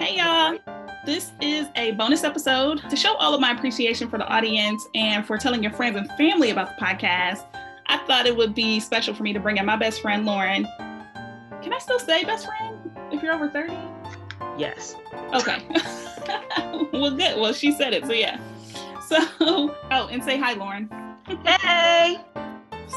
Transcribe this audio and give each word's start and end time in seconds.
Hey, 0.00 0.16
y'all. 0.16 0.56
This 1.04 1.32
is 1.42 1.66
a 1.76 1.90
bonus 1.90 2.24
episode 2.24 2.80
to 2.88 2.96
show 2.96 3.16
all 3.16 3.34
of 3.34 3.40
my 3.42 3.50
appreciation 3.50 4.08
for 4.08 4.16
the 4.16 4.26
audience 4.28 4.88
and 4.94 5.26
for 5.26 5.36
telling 5.36 5.62
your 5.62 5.72
friends 5.72 5.98
and 5.98 6.08
family 6.12 6.48
about 6.48 6.74
the 6.74 6.82
podcast. 6.82 7.44
I 7.84 7.98
thought 8.06 8.24
it 8.24 8.34
would 8.34 8.54
be 8.54 8.80
special 8.80 9.12
for 9.12 9.24
me 9.24 9.34
to 9.34 9.40
bring 9.40 9.58
in 9.58 9.66
my 9.66 9.76
best 9.76 10.00
friend, 10.00 10.24
Lauren. 10.24 10.66
Can 11.60 11.74
I 11.74 11.78
still 11.80 11.98
say 11.98 12.24
best 12.24 12.46
friend 12.46 12.90
if 13.12 13.22
you're 13.22 13.34
over 13.34 13.50
30? 13.50 13.76
Yes. 14.56 14.96
Okay. 15.34 15.62
well, 16.94 17.10
good. 17.10 17.38
Well, 17.38 17.52
she 17.52 17.70
said 17.70 17.92
it. 17.92 18.06
So, 18.06 18.14
yeah. 18.14 18.40
So, 19.06 19.18
oh, 19.90 20.08
and 20.10 20.24
say 20.24 20.38
hi, 20.38 20.54
Lauren. 20.54 20.88
Hey. 21.46 22.18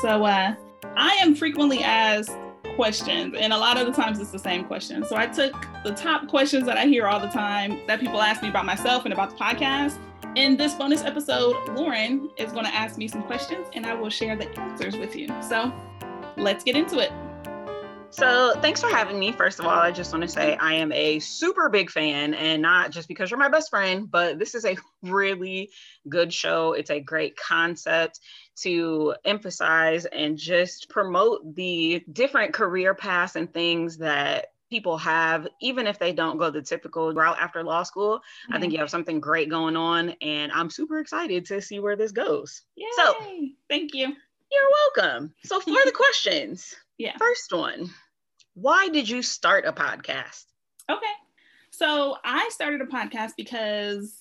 So, 0.01 0.23
uh, 0.23 0.55
I 0.95 1.15
am 1.15 1.35
frequently 1.35 1.83
asked 1.83 2.31
questions, 2.75 3.35
and 3.37 3.53
a 3.53 3.57
lot 3.57 3.77
of 3.77 3.85
the 3.85 3.93
times 3.93 4.19
it's 4.19 4.31
the 4.31 4.39
same 4.39 4.65
question. 4.65 5.05
So 5.05 5.15
I 5.15 5.27
took 5.27 5.53
the 5.83 5.91
top 5.91 6.27
questions 6.27 6.65
that 6.65 6.77
I 6.77 6.85
hear 6.85 7.07
all 7.07 7.19
the 7.19 7.27
time 7.27 7.79
that 7.87 7.99
people 7.99 8.21
ask 8.21 8.41
me 8.41 8.49
about 8.49 8.65
myself 8.65 9.05
and 9.05 9.13
about 9.13 9.31
the 9.31 9.35
podcast. 9.35 9.97
In 10.35 10.57
this 10.57 10.73
bonus 10.73 11.03
episode, 11.03 11.55
Lauren 11.75 12.29
is 12.37 12.51
going 12.51 12.65
to 12.65 12.73
ask 12.73 12.97
me 12.97 13.07
some 13.07 13.23
questions, 13.23 13.67
and 13.73 13.85
I 13.85 13.93
will 13.93 14.09
share 14.09 14.35
the 14.35 14.49
answers 14.59 14.97
with 14.97 15.15
you. 15.15 15.27
So 15.41 15.71
let's 16.37 16.63
get 16.63 16.75
into 16.75 16.99
it. 16.99 17.11
So, 18.13 18.53
thanks 18.61 18.79
for 18.79 18.89
having 18.89 19.17
me. 19.17 19.31
First 19.31 19.59
of 19.59 19.65
all, 19.65 19.71
I 19.71 19.89
just 19.89 20.13
want 20.13 20.21
to 20.21 20.27
say 20.27 20.55
I 20.57 20.73
am 20.73 20.91
a 20.91 21.17
super 21.17 21.67
big 21.67 21.89
fan, 21.89 22.35
and 22.35 22.61
not 22.61 22.91
just 22.91 23.07
because 23.07 23.31
you're 23.31 23.39
my 23.39 23.49
best 23.49 23.71
friend, 23.71 24.09
but 24.09 24.37
this 24.37 24.53
is 24.53 24.65
a 24.65 24.77
really 25.01 25.71
good 26.07 26.31
show. 26.31 26.73
It's 26.73 26.91
a 26.91 26.99
great 26.99 27.35
concept 27.37 28.19
to 28.55 29.15
emphasize 29.25 30.05
and 30.05 30.37
just 30.37 30.89
promote 30.89 31.55
the 31.55 32.03
different 32.11 32.53
career 32.53 32.93
paths 32.93 33.35
and 33.35 33.51
things 33.51 33.97
that 33.97 34.53
people 34.69 34.97
have, 34.97 35.47
even 35.61 35.85
if 35.85 35.99
they 35.99 36.11
don't 36.11 36.37
go 36.37 36.49
the 36.49 36.61
typical 36.61 37.13
route 37.13 37.37
after 37.39 37.63
law 37.63 37.83
school. 37.83 38.17
Mm-hmm. 38.17 38.53
I 38.53 38.59
think 38.59 38.73
you 38.73 38.79
have 38.79 38.89
something 38.89 39.19
great 39.19 39.49
going 39.49 39.75
on, 39.75 40.15
and 40.21 40.51
I'm 40.51 40.71
super 40.71 40.99
excited 40.99 41.45
to 41.47 41.61
see 41.61 41.79
where 41.79 41.95
this 41.95 42.11
goes. 42.11 42.63
Yay. 42.75 42.87
So, 42.95 43.13
thank 43.69 43.93
you. 43.93 44.07
You're 44.51 44.71
welcome. 44.95 45.33
So, 45.43 45.59
for 45.59 45.69
the 45.69 45.91
questions, 45.95 46.75
yeah. 46.97 47.17
First 47.17 47.53
one, 47.53 47.91
why 48.55 48.89
did 48.89 49.07
you 49.07 49.21
start 49.21 49.65
a 49.67 49.73
podcast? 49.73 50.45
Okay. 50.89 51.05
So, 51.69 52.17
I 52.23 52.49
started 52.51 52.81
a 52.81 52.85
podcast 52.85 53.33
because 53.37 54.15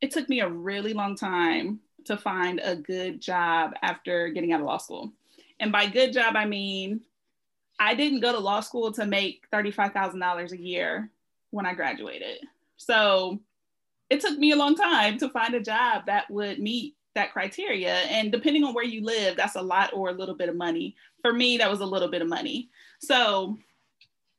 it 0.00 0.10
took 0.12 0.28
me 0.28 0.40
a 0.40 0.48
really 0.48 0.94
long 0.94 1.16
time 1.16 1.80
to 2.08 2.16
find 2.16 2.60
a 2.62 2.76
good 2.76 3.20
job 3.20 3.72
after 3.82 4.28
getting 4.28 4.52
out 4.52 4.60
of 4.60 4.66
law 4.66 4.78
school. 4.78 5.12
And 5.60 5.72
by 5.72 5.86
good 5.86 6.12
job, 6.12 6.36
I 6.36 6.44
mean, 6.44 7.00
I 7.80 7.94
didn't 7.94 8.20
go 8.20 8.32
to 8.32 8.38
law 8.38 8.60
school 8.60 8.92
to 8.92 9.06
make 9.06 9.46
$35,000 9.52 10.52
a 10.52 10.60
year 10.60 11.10
when 11.50 11.64
I 11.64 11.74
graduated. 11.74 12.38
So 12.76 13.40
it 14.10 14.20
took 14.20 14.38
me 14.38 14.52
a 14.52 14.56
long 14.56 14.74
time 14.74 15.18
to 15.18 15.28
find 15.28 15.54
a 15.54 15.60
job 15.60 16.06
that 16.06 16.30
would 16.30 16.58
meet 16.58 16.96
that 17.14 17.32
criteria. 17.32 17.94
And 17.94 18.32
depending 18.32 18.64
on 18.64 18.74
where 18.74 18.84
you 18.84 19.04
live, 19.04 19.36
that's 19.36 19.56
a 19.56 19.62
lot 19.62 19.92
or 19.92 20.10
a 20.10 20.14
little 20.14 20.34
bit 20.34 20.48
of 20.48 20.56
money. 20.56 20.96
For 21.22 21.32
me, 21.32 21.58
that 21.58 21.70
was 21.70 21.80
a 21.80 21.86
little 21.86 22.08
bit 22.08 22.22
of 22.22 22.28
money. 22.28 22.70
So 23.00 23.56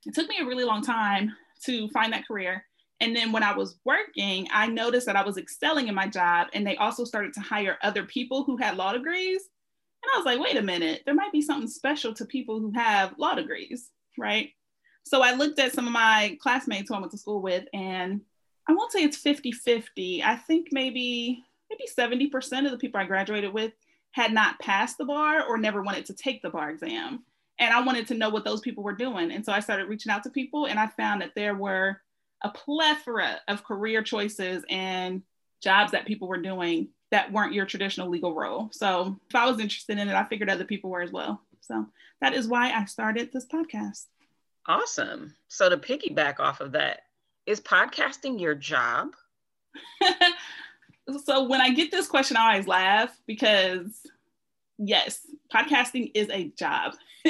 it 0.05 0.15
took 0.15 0.27
me 0.29 0.37
a 0.41 0.45
really 0.45 0.63
long 0.63 0.81
time 0.81 1.33
to 1.65 1.89
find 1.89 2.13
that 2.13 2.27
career. 2.27 2.63
And 3.01 3.15
then 3.15 3.31
when 3.31 3.43
I 3.43 3.55
was 3.55 3.79
working, 3.85 4.47
I 4.53 4.67
noticed 4.67 5.05
that 5.05 5.15
I 5.15 5.23
was 5.23 5.37
excelling 5.37 5.87
in 5.87 5.95
my 5.95 6.07
job 6.07 6.47
and 6.53 6.67
they 6.67 6.75
also 6.77 7.05
started 7.05 7.33
to 7.33 7.39
hire 7.39 7.77
other 7.81 8.03
people 8.03 8.43
who 8.43 8.57
had 8.57 8.75
law 8.75 8.91
degrees. 8.91 9.41
And 10.03 10.11
I 10.13 10.17
was 10.17 10.25
like, 10.25 10.39
wait 10.39 10.57
a 10.57 10.61
minute, 10.61 11.03
there 11.05 11.15
might 11.15 11.31
be 11.31 11.41
something 11.41 11.69
special 11.69 12.13
to 12.15 12.25
people 12.25 12.59
who 12.59 12.71
have 12.71 13.17
law 13.17 13.35
degrees, 13.35 13.89
right? 14.17 14.49
So 15.03 15.21
I 15.21 15.33
looked 15.33 15.59
at 15.59 15.73
some 15.73 15.87
of 15.87 15.93
my 15.93 16.37
classmates 16.41 16.89
who 16.89 16.95
I 16.95 16.99
went 16.99 17.11
to 17.11 17.17
school 17.17 17.41
with, 17.41 17.65
and 17.73 18.21
I 18.67 18.73
won't 18.73 18.91
say 18.91 19.03
it's 19.03 19.17
50 19.17 19.51
50. 19.51 20.23
I 20.23 20.35
think 20.35 20.67
maybe 20.71 21.43
maybe 21.69 21.85
70% 21.87 22.65
of 22.65 22.71
the 22.71 22.77
people 22.77 22.99
I 22.99 23.05
graduated 23.05 23.53
with 23.53 23.73
had 24.11 24.33
not 24.33 24.59
passed 24.59 24.97
the 24.97 25.05
bar 25.05 25.45
or 25.47 25.57
never 25.57 25.81
wanted 25.81 26.05
to 26.07 26.13
take 26.13 26.41
the 26.41 26.49
bar 26.49 26.69
exam. 26.69 27.23
And 27.59 27.73
I 27.73 27.81
wanted 27.81 28.07
to 28.07 28.15
know 28.15 28.29
what 28.29 28.43
those 28.43 28.61
people 28.61 28.83
were 28.83 28.95
doing. 28.95 29.31
And 29.31 29.45
so 29.45 29.51
I 29.51 29.59
started 29.59 29.87
reaching 29.87 30.11
out 30.11 30.23
to 30.23 30.29
people, 30.29 30.65
and 30.65 30.79
I 30.79 30.87
found 30.87 31.21
that 31.21 31.35
there 31.35 31.55
were 31.55 32.01
a 32.41 32.49
plethora 32.49 33.39
of 33.47 33.63
career 33.63 34.01
choices 34.01 34.63
and 34.69 35.23
jobs 35.61 35.91
that 35.91 36.05
people 36.05 36.27
were 36.27 36.41
doing 36.41 36.89
that 37.11 37.31
weren't 37.31 37.53
your 37.53 37.65
traditional 37.65 38.09
legal 38.09 38.33
role. 38.33 38.69
So 38.71 39.19
if 39.27 39.35
I 39.35 39.49
was 39.49 39.59
interested 39.59 39.97
in 39.97 40.07
it, 40.07 40.15
I 40.15 40.23
figured 40.25 40.49
other 40.49 40.65
people 40.65 40.89
were 40.89 41.01
as 41.01 41.11
well. 41.11 41.41
So 41.61 41.87
that 42.21 42.33
is 42.33 42.47
why 42.47 42.71
I 42.71 42.85
started 42.85 43.31
this 43.31 43.47
podcast. 43.47 44.05
Awesome. 44.67 45.33
So 45.47 45.69
to 45.69 45.77
piggyback 45.77 46.39
off 46.39 46.61
of 46.61 46.73
that, 46.73 47.01
is 47.45 47.59
podcasting 47.59 48.39
your 48.39 48.53
job? 48.53 49.15
so 51.25 51.47
when 51.47 51.61
I 51.61 51.71
get 51.71 51.89
this 51.89 52.07
question, 52.07 52.37
I 52.37 52.51
always 52.51 52.67
laugh 52.67 53.17
because 53.25 54.01
yes, 54.77 55.25
podcasting 55.53 56.11
is 56.13 56.29
a 56.29 56.45
job. 56.49 56.93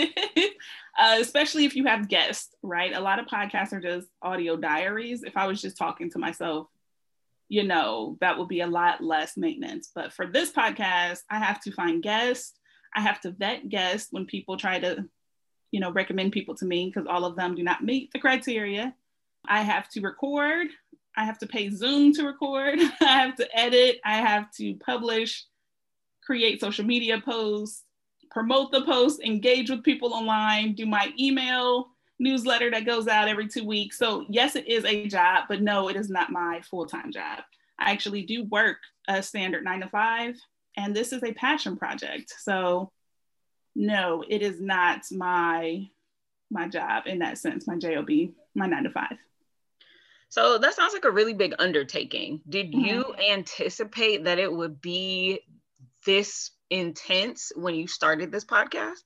uh, 0.99 1.17
especially 1.19 1.65
if 1.65 1.75
you 1.75 1.85
have 1.85 2.09
guests, 2.09 2.53
right? 2.61 2.93
A 2.93 2.99
lot 2.99 3.19
of 3.19 3.25
podcasts 3.27 3.73
are 3.73 3.81
just 3.81 4.07
audio 4.21 4.55
diaries. 4.55 5.23
If 5.23 5.37
I 5.37 5.47
was 5.47 5.61
just 5.61 5.77
talking 5.77 6.09
to 6.11 6.19
myself, 6.19 6.67
you 7.47 7.63
know, 7.63 8.17
that 8.21 8.37
would 8.37 8.47
be 8.47 8.61
a 8.61 8.67
lot 8.67 9.03
less 9.03 9.35
maintenance. 9.35 9.91
But 9.93 10.13
for 10.13 10.27
this 10.27 10.51
podcast, 10.51 11.19
I 11.29 11.39
have 11.39 11.59
to 11.61 11.71
find 11.71 12.03
guests. 12.03 12.53
I 12.95 13.01
have 13.01 13.19
to 13.21 13.31
vet 13.31 13.69
guests 13.69 14.09
when 14.11 14.25
people 14.25 14.57
try 14.57 14.79
to, 14.79 15.05
you 15.71 15.79
know, 15.79 15.91
recommend 15.91 16.31
people 16.31 16.55
to 16.55 16.65
me 16.65 16.85
because 16.85 17.07
all 17.07 17.25
of 17.25 17.35
them 17.35 17.55
do 17.55 17.63
not 17.63 17.83
meet 17.83 18.11
the 18.11 18.19
criteria. 18.19 18.93
I 19.47 19.61
have 19.61 19.89
to 19.89 20.01
record. 20.01 20.67
I 21.17 21.25
have 21.25 21.39
to 21.39 21.47
pay 21.47 21.69
Zoom 21.69 22.13
to 22.13 22.23
record. 22.25 22.79
I 23.01 23.21
have 23.21 23.35
to 23.37 23.57
edit. 23.57 23.99
I 24.05 24.17
have 24.17 24.51
to 24.57 24.75
publish, 24.75 25.45
create 26.23 26.61
social 26.61 26.85
media 26.85 27.19
posts, 27.19 27.83
promote 28.31 28.71
the 28.71 28.83
post, 28.83 29.21
engage 29.23 29.69
with 29.69 29.83
people 29.83 30.13
online, 30.13 30.73
do 30.73 30.85
my 30.85 31.11
email 31.19 31.89
newsletter 32.19 32.69
that 32.71 32.85
goes 32.85 33.07
out 33.07 33.27
every 33.27 33.47
two 33.47 33.65
weeks. 33.65 33.97
So, 33.97 34.25
yes, 34.29 34.55
it 34.55 34.67
is 34.67 34.85
a 34.85 35.07
job, 35.07 35.45
but 35.47 35.61
no, 35.61 35.89
it 35.89 35.95
is 35.95 36.09
not 36.09 36.31
my 36.31 36.61
full 36.69 36.85
time 36.85 37.11
job. 37.11 37.39
I 37.79 37.91
actually 37.91 38.23
do 38.23 38.43
work 38.45 38.77
a 39.07 39.23
standard 39.23 39.63
nine 39.63 39.81
to 39.81 39.89
five, 39.89 40.35
and 40.75 40.95
this 40.95 41.13
is 41.13 41.23
a 41.23 41.33
passion 41.33 41.77
project. 41.77 42.33
So, 42.39 42.91
no, 43.75 44.23
it 44.27 44.41
is 44.41 44.59
not 44.59 45.03
my 45.11 45.87
my 46.51 46.67
job 46.67 47.03
in 47.05 47.19
that 47.19 47.37
sense, 47.37 47.67
my 47.67 47.77
job, 47.77 48.09
my 48.55 48.65
nine 48.65 48.83
to 48.83 48.89
five. 48.89 49.17
So 50.29 50.59
that 50.59 50.75
sounds 50.75 50.93
like 50.93 51.05
a 51.05 51.11
really 51.11 51.33
big 51.33 51.55
undertaking. 51.59 52.41
Did 52.47 52.71
mm-hmm. 52.71 52.85
you 52.85 53.15
anticipate 53.31 54.25
that 54.25 54.39
it 54.39 54.51
would 54.51 54.81
be 54.81 55.41
this 56.05 56.51
intense 56.69 57.51
when 57.55 57.75
you 57.75 57.87
started 57.87 58.31
this 58.31 58.45
podcast? 58.45 59.03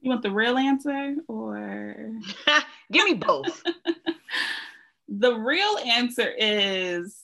You 0.00 0.10
want 0.10 0.22
the 0.22 0.30
real 0.30 0.56
answer 0.56 1.16
or? 1.26 2.12
Give 2.92 3.04
me 3.04 3.14
both. 3.14 3.62
the 5.08 5.34
real 5.34 5.78
answer 5.78 6.32
is 6.38 7.16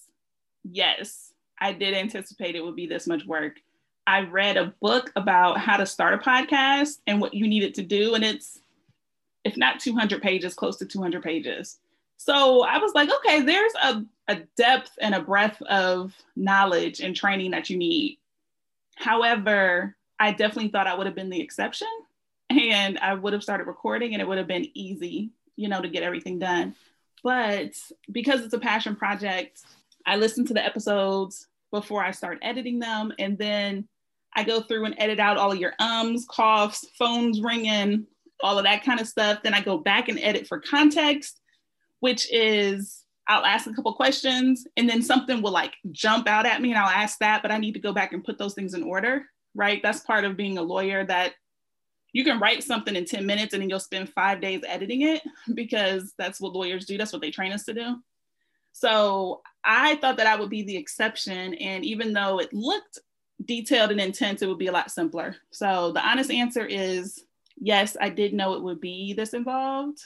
yes, 0.64 1.32
I 1.60 1.72
did 1.72 1.94
anticipate 1.94 2.56
it 2.56 2.64
would 2.64 2.76
be 2.76 2.86
this 2.86 3.06
much 3.06 3.24
work. 3.26 3.60
I 4.06 4.20
read 4.20 4.56
a 4.56 4.74
book 4.82 5.12
about 5.16 5.58
how 5.58 5.76
to 5.76 5.86
start 5.86 6.14
a 6.14 6.18
podcast 6.18 6.98
and 7.06 7.20
what 7.20 7.32
you 7.32 7.46
needed 7.46 7.74
to 7.74 7.82
do, 7.82 8.14
and 8.14 8.24
it's, 8.24 8.58
if 9.44 9.56
not 9.56 9.80
200 9.80 10.20
pages, 10.20 10.54
close 10.54 10.76
to 10.78 10.84
200 10.84 11.22
pages. 11.22 11.78
So 12.18 12.64
I 12.64 12.78
was 12.78 12.92
like, 12.94 13.10
okay, 13.10 13.40
there's 13.42 13.72
a, 13.82 14.04
a 14.28 14.36
depth 14.56 14.90
and 15.00 15.14
a 15.14 15.22
breadth 15.22 15.60
of 15.62 16.14
knowledge 16.36 17.00
and 17.00 17.16
training 17.16 17.52
that 17.52 17.70
you 17.70 17.78
need 17.78 18.18
However, 18.96 19.96
I 20.18 20.32
definitely 20.32 20.70
thought 20.70 20.86
I 20.86 20.94
would 20.94 21.06
have 21.06 21.16
been 21.16 21.30
the 21.30 21.40
exception 21.40 21.88
and 22.50 22.98
I 22.98 23.14
would 23.14 23.32
have 23.32 23.42
started 23.42 23.66
recording 23.66 24.12
and 24.12 24.22
it 24.22 24.28
would 24.28 24.38
have 24.38 24.46
been 24.46 24.68
easy, 24.74 25.30
you 25.56 25.68
know, 25.68 25.80
to 25.80 25.88
get 25.88 26.02
everything 26.02 26.38
done. 26.38 26.74
But 27.22 27.72
because 28.12 28.42
it's 28.42 28.54
a 28.54 28.58
passion 28.58 28.96
project, 28.96 29.62
I 30.06 30.16
listen 30.16 30.46
to 30.46 30.54
the 30.54 30.64
episodes 30.64 31.46
before 31.70 32.04
I 32.04 32.10
start 32.10 32.38
editing 32.42 32.78
them. 32.78 33.12
And 33.18 33.38
then 33.38 33.88
I 34.34 34.44
go 34.44 34.60
through 34.60 34.84
and 34.84 34.94
edit 34.98 35.18
out 35.18 35.38
all 35.38 35.52
of 35.52 35.58
your 35.58 35.72
ums, 35.78 36.26
coughs, 36.28 36.86
phones 36.98 37.40
ringing, 37.40 38.06
all 38.42 38.58
of 38.58 38.64
that 38.64 38.84
kind 38.84 39.00
of 39.00 39.08
stuff. 39.08 39.42
Then 39.42 39.54
I 39.54 39.60
go 39.60 39.78
back 39.78 40.08
and 40.08 40.18
edit 40.18 40.46
for 40.46 40.60
context, 40.60 41.40
which 42.00 42.30
is 42.32 43.03
I'll 43.26 43.44
ask 43.44 43.66
a 43.66 43.72
couple 43.72 43.92
questions 43.94 44.66
and 44.76 44.88
then 44.88 45.02
something 45.02 45.40
will 45.40 45.52
like 45.52 45.74
jump 45.92 46.28
out 46.28 46.46
at 46.46 46.60
me 46.60 46.70
and 46.70 46.78
I'll 46.78 46.88
ask 46.88 47.18
that, 47.18 47.42
but 47.42 47.50
I 47.50 47.58
need 47.58 47.72
to 47.74 47.80
go 47.80 47.92
back 47.92 48.12
and 48.12 48.24
put 48.24 48.38
those 48.38 48.54
things 48.54 48.74
in 48.74 48.82
order, 48.82 49.24
right? 49.54 49.80
That's 49.82 50.00
part 50.00 50.24
of 50.24 50.36
being 50.36 50.58
a 50.58 50.62
lawyer 50.62 51.04
that 51.06 51.34
you 52.12 52.22
can 52.22 52.38
write 52.38 52.62
something 52.62 52.94
in 52.94 53.04
10 53.04 53.24
minutes 53.26 53.54
and 53.54 53.62
then 53.62 53.70
you'll 53.70 53.80
spend 53.80 54.08
five 54.10 54.40
days 54.40 54.62
editing 54.66 55.02
it 55.02 55.22
because 55.54 56.12
that's 56.18 56.40
what 56.40 56.52
lawyers 56.52 56.84
do. 56.84 56.98
That's 56.98 57.12
what 57.12 57.22
they 57.22 57.30
train 57.30 57.52
us 57.52 57.64
to 57.64 57.74
do. 57.74 57.96
So 58.72 59.40
I 59.64 59.96
thought 59.96 60.18
that 60.18 60.26
I 60.26 60.36
would 60.36 60.50
be 60.50 60.62
the 60.62 60.76
exception. 60.76 61.54
And 61.54 61.84
even 61.84 62.12
though 62.12 62.40
it 62.40 62.52
looked 62.52 62.98
detailed 63.44 63.90
and 63.90 64.00
intense, 64.00 64.42
it 64.42 64.48
would 64.48 64.58
be 64.58 64.66
a 64.66 64.72
lot 64.72 64.90
simpler. 64.90 65.36
So 65.50 65.92
the 65.92 66.06
honest 66.06 66.30
answer 66.30 66.66
is 66.66 67.24
yes, 67.56 67.96
I 68.00 68.10
did 68.10 68.34
know 68.34 68.54
it 68.54 68.62
would 68.62 68.80
be 68.80 69.12
this 69.12 69.34
involved 69.34 70.02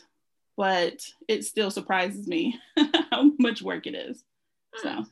but 0.58 1.00
it 1.28 1.44
still 1.44 1.70
surprises 1.70 2.26
me 2.26 2.58
how 3.10 3.31
much 3.38 3.62
work 3.62 3.87
it 3.87 3.94
is. 3.94 4.25
So 4.82 4.90
Hmm. 4.90 5.02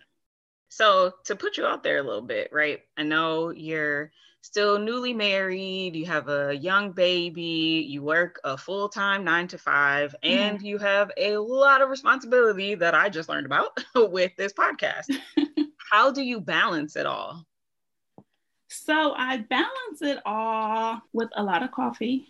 So 0.68 1.12
to 1.24 1.36
put 1.36 1.56
you 1.56 1.64
out 1.64 1.82
there 1.82 1.98
a 1.98 2.02
little 2.02 2.20
bit, 2.20 2.50
right? 2.52 2.80
I 2.98 3.04
know 3.04 3.50
you're 3.50 4.10
still 4.42 4.78
newly 4.78 5.14
married, 5.14 5.96
you 5.96 6.04
have 6.06 6.28
a 6.28 6.54
young 6.54 6.92
baby, 6.92 7.86
you 7.88 8.02
work 8.02 8.40
a 8.44 8.58
full-time 8.58 9.24
nine 9.24 9.48
to 9.48 9.58
5 9.58 10.14
and 10.22 10.60
you 10.60 10.78
have 10.78 11.10
a 11.16 11.38
lot 11.38 11.80
of 11.80 11.88
responsibility 11.88 12.74
that 12.74 12.94
I 12.94 13.08
just 13.08 13.28
learned 13.28 13.46
about 13.46 13.78
with 13.94 14.32
this 14.36 14.52
podcast. 14.52 15.16
How 15.90 16.10
do 16.10 16.22
you 16.22 16.40
balance 16.40 16.96
it 16.96 17.06
all? 17.06 17.46
So 18.68 19.14
I 19.16 19.38
balance 19.38 20.02
it 20.02 20.18
all 20.26 21.00
with 21.12 21.30
a 21.36 21.42
lot 21.42 21.62
of 21.62 21.70
coffee, 21.70 22.26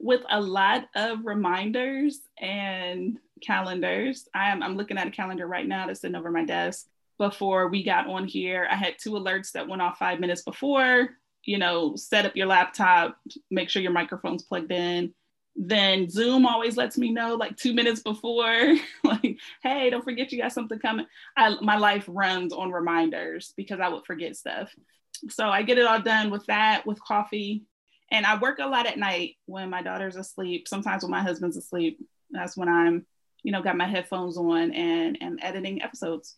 with 0.00 0.22
a 0.30 0.40
lot 0.40 0.86
of 0.96 1.24
reminders 1.24 2.20
and 2.38 3.18
calendars. 3.42 4.28
I'm, 4.34 4.62
I'm 4.62 4.76
looking 4.76 4.98
at 4.98 5.06
a 5.06 5.10
calendar 5.10 5.46
right 5.46 5.66
now 5.66 5.86
that's 5.86 6.00
sitting 6.00 6.16
over 6.16 6.30
my 6.30 6.44
desk. 6.44 6.86
Before 7.18 7.68
we 7.68 7.82
got 7.82 8.08
on 8.08 8.26
here, 8.26 8.66
I 8.70 8.76
had 8.76 8.94
two 8.98 9.10
alerts 9.10 9.52
that 9.52 9.68
went 9.68 9.82
off 9.82 9.98
five 9.98 10.18
minutes 10.18 10.42
before. 10.42 11.10
You 11.44 11.58
know, 11.58 11.96
set 11.96 12.24
up 12.24 12.34
your 12.34 12.46
laptop, 12.46 13.18
make 13.50 13.68
sure 13.68 13.82
your 13.82 13.92
microphone's 13.92 14.42
plugged 14.42 14.72
in. 14.72 15.12
Then 15.54 16.08
Zoom 16.08 16.46
always 16.46 16.78
lets 16.78 16.96
me 16.96 17.10
know 17.10 17.34
like 17.34 17.56
two 17.56 17.74
minutes 17.74 18.00
before, 18.00 18.74
like, 19.04 19.36
hey, 19.62 19.90
don't 19.90 20.04
forget 20.04 20.32
you 20.32 20.40
got 20.40 20.52
something 20.52 20.78
coming. 20.78 21.06
I, 21.36 21.56
my 21.60 21.76
life 21.76 22.04
runs 22.08 22.54
on 22.54 22.70
reminders 22.70 23.52
because 23.54 23.80
I 23.80 23.88
would 23.88 24.06
forget 24.06 24.36
stuff. 24.36 24.74
So 25.28 25.48
I 25.48 25.62
get 25.62 25.76
it 25.76 25.86
all 25.86 26.00
done 26.00 26.30
with 26.30 26.46
that, 26.46 26.86
with 26.86 27.02
coffee. 27.02 27.64
And 28.10 28.26
I 28.26 28.38
work 28.38 28.58
a 28.58 28.66
lot 28.66 28.86
at 28.86 28.98
night 28.98 29.36
when 29.46 29.70
my 29.70 29.82
daughter's 29.82 30.16
asleep. 30.16 30.66
Sometimes 30.66 31.02
when 31.02 31.10
my 31.12 31.22
husband's 31.22 31.56
asleep, 31.56 32.00
that's 32.30 32.56
when 32.56 32.68
I'm, 32.68 33.06
you 33.42 33.52
know, 33.52 33.62
got 33.62 33.76
my 33.76 33.86
headphones 33.86 34.36
on 34.36 34.72
and 34.72 35.22
am 35.22 35.38
editing 35.40 35.82
episodes. 35.82 36.36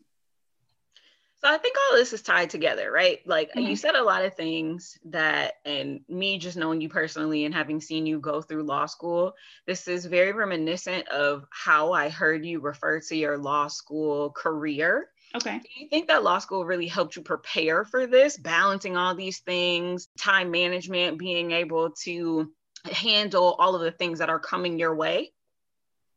So 1.38 1.48
I 1.52 1.58
think 1.58 1.76
all 1.76 1.96
this 1.96 2.12
is 2.12 2.22
tied 2.22 2.50
together, 2.50 2.92
right? 2.92 3.18
Like 3.26 3.52
Mhm. 3.52 3.70
you 3.70 3.74
said 3.74 3.96
a 3.96 4.04
lot 4.04 4.24
of 4.24 4.36
things 4.36 4.96
that, 5.06 5.54
and 5.64 6.04
me 6.08 6.38
just 6.38 6.56
knowing 6.56 6.80
you 6.80 6.88
personally 6.88 7.44
and 7.44 7.54
having 7.54 7.80
seen 7.80 8.06
you 8.06 8.20
go 8.20 8.40
through 8.40 8.62
law 8.62 8.86
school, 8.86 9.34
this 9.66 9.88
is 9.88 10.06
very 10.06 10.32
reminiscent 10.32 11.08
of 11.08 11.44
how 11.50 11.92
I 11.92 12.10
heard 12.10 12.46
you 12.46 12.60
refer 12.60 13.00
to 13.00 13.16
your 13.16 13.38
law 13.38 13.66
school 13.66 14.30
career. 14.30 15.11
Okay. 15.34 15.58
Do 15.58 15.68
you 15.76 15.88
think 15.88 16.08
that 16.08 16.22
law 16.22 16.38
school 16.38 16.64
really 16.64 16.86
helped 16.86 17.16
you 17.16 17.22
prepare 17.22 17.84
for 17.84 18.06
this, 18.06 18.36
balancing 18.36 18.96
all 18.96 19.14
these 19.14 19.38
things, 19.38 20.08
time 20.18 20.50
management, 20.50 21.18
being 21.18 21.52
able 21.52 21.90
to 22.02 22.50
handle 22.90 23.56
all 23.58 23.74
of 23.74 23.82
the 23.82 23.92
things 23.92 24.18
that 24.18 24.28
are 24.28 24.38
coming 24.38 24.78
your 24.78 24.94
way? 24.94 25.32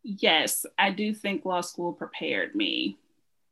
Yes, 0.04 0.66
I 0.78 0.92
do 0.92 1.14
think 1.14 1.46
law 1.46 1.62
school 1.62 1.94
prepared 1.94 2.56
me. 2.56 2.98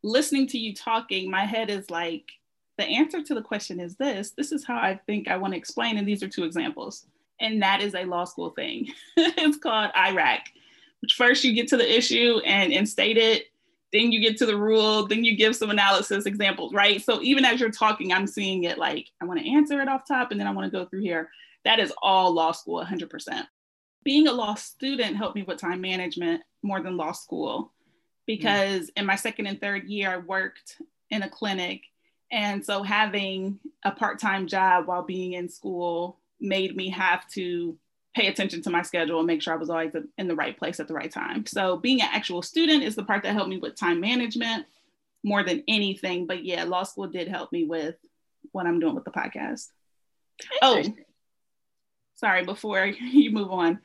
Listening 0.02 0.46
to 0.48 0.58
you 0.58 0.74
talking, 0.74 1.30
my 1.30 1.44
head 1.44 1.70
is 1.70 1.90
like, 1.90 2.30
the 2.76 2.84
answer 2.84 3.22
to 3.22 3.34
the 3.34 3.42
question 3.42 3.80
is 3.80 3.96
this. 3.96 4.32
This 4.36 4.52
is 4.52 4.64
how 4.64 4.76
I 4.76 5.00
think 5.06 5.28
I 5.28 5.36
want 5.36 5.54
to 5.54 5.58
explain. 5.58 5.96
And 5.96 6.06
these 6.06 6.22
are 6.22 6.28
two 6.28 6.44
examples. 6.44 7.06
And 7.40 7.62
that 7.62 7.80
is 7.80 7.94
a 7.94 8.04
law 8.04 8.24
school 8.24 8.50
thing. 8.50 8.88
it's 9.16 9.56
called 9.58 9.92
IRAC, 9.94 10.40
which 11.00 11.14
first 11.14 11.44
you 11.44 11.54
get 11.54 11.68
to 11.68 11.76
the 11.76 11.96
issue 11.96 12.40
and, 12.44 12.72
and 12.72 12.88
state 12.88 13.16
it, 13.16 13.46
then 13.94 14.12
you 14.12 14.20
get 14.20 14.36
to 14.38 14.46
the 14.46 14.56
rule, 14.56 15.06
then 15.06 15.24
you 15.24 15.36
give 15.36 15.56
some 15.56 15.70
analysis 15.70 16.26
examples, 16.26 16.74
right? 16.74 17.02
So 17.02 17.22
even 17.22 17.46
as 17.46 17.60
you're 17.60 17.70
talking, 17.70 18.12
I'm 18.12 18.26
seeing 18.26 18.64
it 18.64 18.76
like, 18.76 19.08
I 19.22 19.24
want 19.24 19.40
to 19.40 19.50
answer 19.50 19.80
it 19.80 19.88
off 19.88 20.06
top 20.06 20.32
and 20.32 20.38
then 20.38 20.46
I 20.46 20.50
want 20.50 20.70
to 20.70 20.76
go 20.76 20.84
through 20.84 21.02
here. 21.02 21.30
That 21.64 21.78
is 21.78 21.94
all 22.02 22.32
law 22.32 22.52
school, 22.52 22.84
100% 22.84 23.46
being 24.04 24.28
a 24.28 24.32
law 24.32 24.54
student 24.54 25.16
helped 25.16 25.34
me 25.34 25.42
with 25.42 25.58
time 25.58 25.80
management 25.80 26.42
more 26.62 26.80
than 26.80 26.96
law 26.96 27.12
school 27.12 27.72
because 28.26 28.90
in 28.96 29.06
my 29.06 29.16
second 29.16 29.46
and 29.46 29.60
third 29.60 29.84
year 29.84 30.10
i 30.10 30.16
worked 30.18 30.80
in 31.10 31.22
a 31.22 31.28
clinic 31.28 31.82
and 32.30 32.64
so 32.64 32.82
having 32.82 33.58
a 33.84 33.90
part-time 33.90 34.46
job 34.46 34.86
while 34.86 35.02
being 35.02 35.32
in 35.32 35.48
school 35.48 36.18
made 36.40 36.76
me 36.76 36.90
have 36.90 37.26
to 37.28 37.76
pay 38.14 38.28
attention 38.28 38.62
to 38.62 38.70
my 38.70 38.82
schedule 38.82 39.18
and 39.18 39.26
make 39.26 39.42
sure 39.42 39.54
i 39.54 39.56
was 39.56 39.70
always 39.70 39.94
in 40.18 40.28
the 40.28 40.34
right 40.34 40.58
place 40.58 40.80
at 40.80 40.88
the 40.88 40.94
right 40.94 41.10
time 41.10 41.44
so 41.46 41.76
being 41.76 42.00
an 42.00 42.08
actual 42.12 42.42
student 42.42 42.82
is 42.82 42.94
the 42.94 43.04
part 43.04 43.22
that 43.22 43.34
helped 43.34 43.50
me 43.50 43.58
with 43.58 43.74
time 43.74 44.00
management 44.00 44.66
more 45.22 45.42
than 45.42 45.62
anything 45.68 46.26
but 46.26 46.44
yeah 46.44 46.64
law 46.64 46.82
school 46.82 47.06
did 47.06 47.28
help 47.28 47.50
me 47.52 47.64
with 47.64 47.96
what 48.52 48.66
i'm 48.66 48.80
doing 48.80 48.94
with 48.94 49.04
the 49.04 49.10
podcast 49.10 49.68
Oh, 50.62 50.82
sorry, 52.14 52.44
before 52.44 52.86
you 53.00 53.30
move 53.30 53.50
on. 53.50 53.80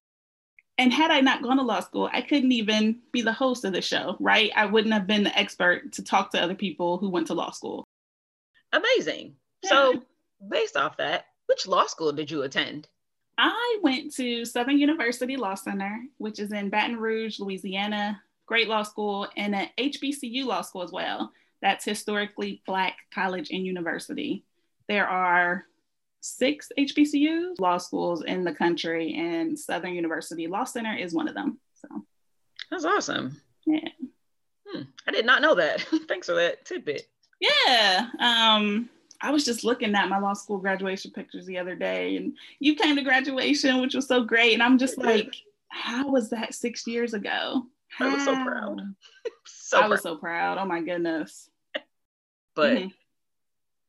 And 0.78 0.94
had 0.94 1.12
I 1.12 1.20
not 1.20 1.44
gone 1.44 1.58
to 1.58 1.64
law 1.64 1.82
school, 1.82 2.10
I 2.12 2.22
couldn't 2.22 2.54
even 2.54 3.00
be 3.12 3.22
the 3.22 3.34
host 3.34 3.66
of 3.66 3.74
the 3.74 3.82
show, 3.82 4.16
right? 4.20 4.50
I 4.56 4.66
wouldn't 4.66 4.94
have 4.94 5.08
been 5.08 5.24
the 5.24 5.38
expert 5.38 5.92
to 5.94 6.04
talk 6.04 6.32
to 6.32 6.42
other 6.42 6.56
people 6.56 6.98
who 6.98 7.10
went 7.10 7.28
to 7.28 7.34
law 7.34 7.52
school. 7.52 7.86
Amazing. 8.72 9.36
So, 9.66 10.02
based 10.48 10.78
off 10.78 10.96
that, 10.98 11.26
which 11.48 11.68
law 11.68 11.86
school 11.88 12.14
did 12.14 12.32
you 12.32 12.44
attend? 12.44 12.88
I 13.42 13.80
went 13.82 14.14
to 14.16 14.44
Southern 14.44 14.78
University 14.78 15.38
Law 15.38 15.56
Center, 15.56 16.02
which 16.18 16.40
is 16.40 16.52
in 16.52 16.70
Baton 16.70 16.98
Rouge, 16.98 17.40
Louisiana. 17.40 18.22
Great 18.46 18.68
law 18.68 18.84
school, 18.84 19.28
and 19.38 19.56
an 19.56 19.70
HBCU 19.78 20.44
law 20.46 20.62
school 20.62 20.84
as 20.84 20.92
well. 20.92 21.32
That's 21.62 21.86
historically 21.86 22.62
Black 22.66 22.98
college 23.14 23.50
and 23.52 23.66
university. 23.66 24.44
There 24.90 25.08
are 25.08 25.66
six 26.20 26.70
HBCU 26.78 27.60
law 27.60 27.78
schools 27.78 28.24
in 28.24 28.44
the 28.44 28.54
country, 28.54 29.14
and 29.14 29.58
Southern 29.58 29.94
University 29.94 30.48
Law 30.48 30.66
Center 30.66 30.96
is 30.96 31.14
one 31.14 31.30
of 31.30 31.36
them. 31.36 31.60
So, 31.76 31.88
That's 32.70 32.86
awesome. 32.86 33.40
yeah. 33.66 33.88
Hmm, 34.68 34.82
I 35.08 35.12
did 35.12 35.26
not 35.26 35.42
know 35.42 35.56
that. 35.56 35.82
Thanks 36.10 36.28
for 36.28 36.36
that 36.36 36.66
tidbit. 36.66 37.08
Yeah. 37.40 38.08
Um, 38.20 38.90
I 39.22 39.32
was 39.32 39.44
just 39.46 39.64
looking 39.64 39.96
at 39.96 40.10
my 40.10 40.18
law 40.20 40.34
school 40.34 40.58
graduation 40.60 41.12
pictures 41.12 41.46
the 41.46 41.58
other 41.58 41.76
day, 41.76 42.16
and 42.18 42.34
you 42.60 42.76
came 42.76 42.96
to 42.96 43.02
graduation, 43.02 43.82
which 43.82 43.94
was 43.96 44.08
so 44.08 44.24
great. 44.24 44.54
And 44.54 44.64
I'm 44.64 44.78
just 44.78 44.98
like, 44.98 45.36
how 45.68 46.08
was 46.10 46.30
that 46.30 46.54
six 46.54 46.88
years 46.88 47.14
ago? 47.14 47.64
I 48.00 48.08
was 48.14 48.24
so 48.24 48.34
proud. 48.36 48.82
So 49.46 49.78
I 49.78 49.82
proud. 49.82 49.90
was 49.92 50.02
so 50.02 50.16
proud. 50.16 50.58
Oh 50.58 50.66
my 50.66 50.82
goodness. 50.82 51.50
but 52.56 52.78
Mhm. 52.78 52.92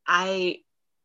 I 0.05 0.59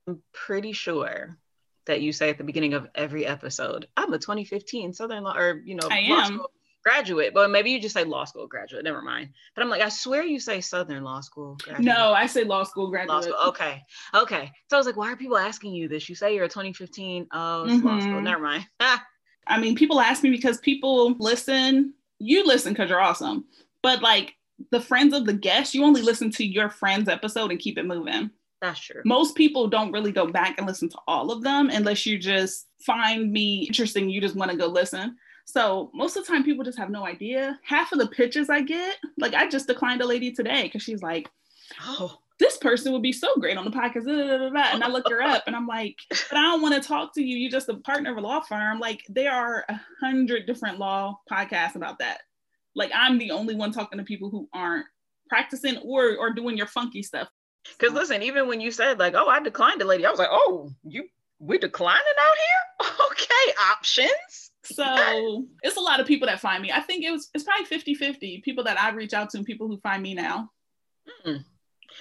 am 0.09 0.23
pretty 0.33 0.73
sure 0.73 1.39
that 1.87 2.01
you 2.03 2.13
say 2.13 2.29
at 2.31 2.39
the 2.39 2.45
beginning 2.45 2.75
of 2.75 2.89
every 2.95 3.25
episode, 3.25 3.87
I'm 3.97 4.13
a 4.13 4.19
2015 4.19 4.93
Southern 4.93 5.23
Law 5.25 5.35
or 5.37 5.63
you 5.65 5.77
know 5.77 5.89
I 5.91 6.01
am. 6.01 6.25
school 6.35 6.51
graduate. 6.87 7.35
But 7.35 7.51
maybe 7.51 7.71
you 7.71 7.81
just 7.81 7.95
say 7.95 8.05
law 8.05 8.25
school 8.25 8.47
graduate. 8.47 8.85
Never 8.85 9.03
mind. 9.03 9.31
But 9.55 9.63
I'm 9.63 9.69
like, 9.71 9.83
I 9.83 9.89
swear 9.89 10.23
you 10.23 10.39
say 10.39 10.61
Southern 10.61 11.03
Law 11.03 11.21
School 11.21 11.57
graduate. 11.63 11.85
No, 11.85 12.13
I 12.13 12.27
say 12.27 12.45
law 12.45 12.63
school 12.63 12.89
graduate. 12.91 13.15
Law 13.15 13.21
school. 13.23 13.49
Okay. 13.49 13.83
Okay. 14.15 14.53
So 14.71 14.77
I 14.77 14.79
was 14.79 14.87
like, 14.87 14.97
why 14.97 15.11
are 15.13 15.17
people 15.17 15.37
asking 15.37 15.73
you 15.75 15.89
this? 15.89 16.09
You 16.09 16.15
say 16.15 16.35
you're 16.35 16.45
a 16.45 16.49
2015. 16.49 17.27
Oh, 17.33 17.65
it's 17.65 17.83
law 17.83 17.99
school. 17.99 18.13
Mhm. 18.15 18.23
Never 18.23 18.43
mind. 18.43 18.67
I 19.49 19.59
mean, 19.61 19.75
people 19.77 20.01
ask 20.01 20.23
me 20.23 20.31
because 20.31 20.59
people 20.59 21.15
listen. 21.19 21.95
You 22.19 22.47
listen 22.47 22.73
because 22.73 22.89
you're 22.91 23.01
awesome. 23.01 23.45
But 23.83 24.01
like 24.03 24.35
the 24.71 24.81
friends 24.81 25.13
of 25.13 25.27
the 25.27 25.35
guest, 25.35 25.75
you 25.75 25.85
only 25.85 26.03
listen 26.03 26.31
to 26.33 26.45
your 26.47 26.71
friend's 26.71 27.09
episode 27.09 27.51
and 27.51 27.61
keep 27.61 27.77
it 27.79 27.85
moving. 27.85 28.31
that's 28.63 28.81
true. 28.81 29.03
most 29.05 29.35
people 29.37 29.69
don't 29.69 29.93
really 29.93 30.13
go 30.13 30.27
back 30.27 30.57
and 30.57 30.67
listen 30.67 30.89
to 30.89 30.99
all 31.07 31.31
of 31.31 31.43
them 31.43 31.69
unless 31.69 32.07
you 32.07 32.19
just 32.19 32.67
find 32.81 33.31
me 33.31 33.65
interesting 33.69 34.09
you 34.09 34.19
just 34.21 34.35
want 34.35 34.51
to 34.51 34.57
go 34.57 34.67
listen 34.67 35.15
so 35.47 35.91
most 35.95 36.17
of 36.17 36.25
the 36.25 36.31
time 36.31 36.45
people 36.45 36.65
just 36.65 36.79
have 36.79 36.91
no 36.91 37.07
idea 37.07 37.59
half 37.63 37.93
of 37.93 37.99
the 37.99 38.07
pitches 38.07 38.51
i 38.51 38.61
get 38.61 38.97
like 39.19 39.35
i 39.35 39.49
just 39.49 39.67
declined 39.67 40.03
a 40.03 40.07
lady 40.07 40.31
today 40.31 40.65
because 40.65 40.83
she's 40.83 41.03
like 41.03 41.29
Oh, 41.81 42.19
this 42.39 42.59
person 42.59 42.93
would 42.93 43.03
be 43.03 43.13
so 43.13 43.35
great 43.37 43.57
on 43.57 43.65
the 43.65 43.71
podcast 43.71 44.05
da, 44.05 44.39
da, 44.39 44.51
da. 44.51 44.75
and 44.75 44.85
i 44.85 44.89
looked 44.89 45.11
her 45.11 45.23
up 45.23 45.45
and 45.47 45.57
i'm 45.57 45.67
like 45.67 45.97
but 46.11 46.39
i 46.39 46.43
don't 46.43 46.63
want 46.63 46.75
to 46.75 46.87
talk 46.87 47.15
to 47.15 47.23
you 47.23 47.37
you're 47.37 47.51
just 47.51 47.69
a 47.69 47.75
partner 47.79 48.11
of 48.13 48.19
a 48.19 48.21
law 48.21 48.41
firm 48.41 48.79
like 48.79 49.03
there 49.09 49.33
are 49.33 49.65
a 49.69 49.81
hundred 50.01 50.47
different 50.47 50.79
law 50.79 51.19
podcasts 51.31 51.75
about 51.77 51.99
that 51.99 52.21
like 52.75 52.91
i'm 52.95 53.19
the 53.19 53.31
only 53.31 53.55
one 53.55 53.73
talking 53.73 53.99
to 53.99 54.05
people 54.05 54.31
who 54.31 54.49
aren't 54.53 54.87
practicing 55.29 55.77
or 55.79 56.17
or 56.17 56.31
doing 56.33 56.57
your 56.57 56.69
funky 56.69 57.03
stuff 57.03 57.29
because 57.79 57.95
listen, 57.95 58.23
even 58.23 58.49
when 58.49 58.61
you 58.61 58.71
said 58.71 58.99
like, 58.99 59.15
oh, 59.15 59.29
I 59.29 59.41
declined 59.41 59.83
a 59.83 59.85
lady, 59.85 60.07
I 60.07 60.11
was 60.11 60.19
like, 60.19 60.29
oh, 60.31 60.71
you 60.85 61.05
we 61.39 61.59
declining 61.59 62.03
out 62.21 62.37
here? 62.37 62.93
Okay, 63.11 63.55
options. 63.71 64.51
So 64.67 65.47
it's 65.63 65.77
a 65.77 65.81
lot 65.81 66.01
of 66.01 66.07
people 66.07 66.27
that 66.29 66.41
find 66.41 66.63
me. 66.63 66.73
I 66.73 66.81
think 66.81 67.05
it 67.05 67.11
was 67.11 67.31
it's 67.35 67.45
probably 67.45 67.67
50-50 67.67 68.43
people 68.43 68.65
that 68.65 68.81
I 68.81 68.91
reach 68.91 69.15
out 69.15 69.31
to 69.31 69.39
and 69.39 69.47
people 69.47 69.69
who 69.69 69.79
find 69.79 70.03
me 70.03 70.15
now. 70.15 70.51
Mm, 71.27 71.45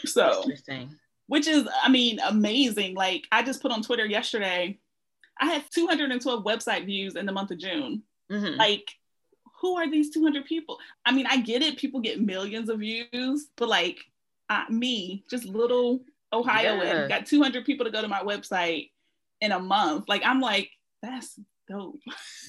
So 0.06 0.42
interesting. 0.44 0.96
which 1.28 1.48
is 1.48 1.68
I 1.84 1.90
mean 1.90 2.20
amazing. 2.20 2.96
Like 2.96 3.28
I 3.32 3.44
just 3.44 3.62
put 3.62 3.72
on 3.72 3.82
Twitter 3.82 4.06
yesterday, 4.06 4.80
I 5.40 5.46
had 5.48 5.64
212 5.72 6.44
website 6.44 6.86
views 6.86 7.16
in 7.16 7.26
the 7.26 7.32
month 7.32 7.52
of 7.52 7.60
June. 7.60 8.04
Mhm. 8.32 8.58
Like 8.58 8.90
who 9.62 9.78
are 9.78 9.90
these 9.90 10.10
200 10.12 10.46
people? 10.46 10.78
I 11.06 11.12
mean, 11.12 11.26
I 11.28 11.38
get 11.38 11.62
it, 11.64 11.78
people 11.78 12.00
get 12.00 12.22
millions 12.22 12.70
of 12.70 12.80
views, 12.80 13.48
but 13.56 13.70
like 13.70 14.00
uh, 14.50 14.66
me, 14.70 15.24
just 15.30 15.46
little 15.46 16.02
Ohioan, 16.32 16.86
Yeah. 16.86 17.08
got 17.08 17.26
200 17.26 17.66
people 17.66 17.86
to 17.86 17.92
go 17.92 18.02
to 18.02 18.08
my 18.08 18.20
website 18.22 18.92
in 19.42 19.52
a 19.54 19.60
month. 19.60 20.06
Like 20.08 20.24
I'm 20.26 20.40
like, 20.42 20.70
that's 21.02 21.40
dope. 21.70 22.00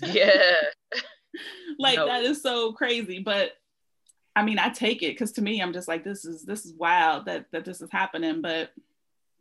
yeah. 0.02 0.56
like 1.78 1.96
No. 1.96 2.06
that 2.06 2.22
is 2.24 2.42
so 2.42 2.72
crazy 2.72 3.18
but 3.18 3.52
I 4.36 4.42
mean, 4.42 4.58
I 4.58 4.68
take 4.68 5.02
it 5.02 5.14
because 5.14 5.32
to 5.32 5.42
me, 5.42 5.62
I'm 5.62 5.72
just 5.72 5.88
like, 5.88 6.04
this 6.04 6.26
is 6.26 6.44
this 6.44 6.66
is 6.66 6.74
wild 6.74 7.24
that 7.24 7.46
that 7.52 7.64
this 7.64 7.80
is 7.80 7.88
happening. 7.90 8.42
But 8.42 8.70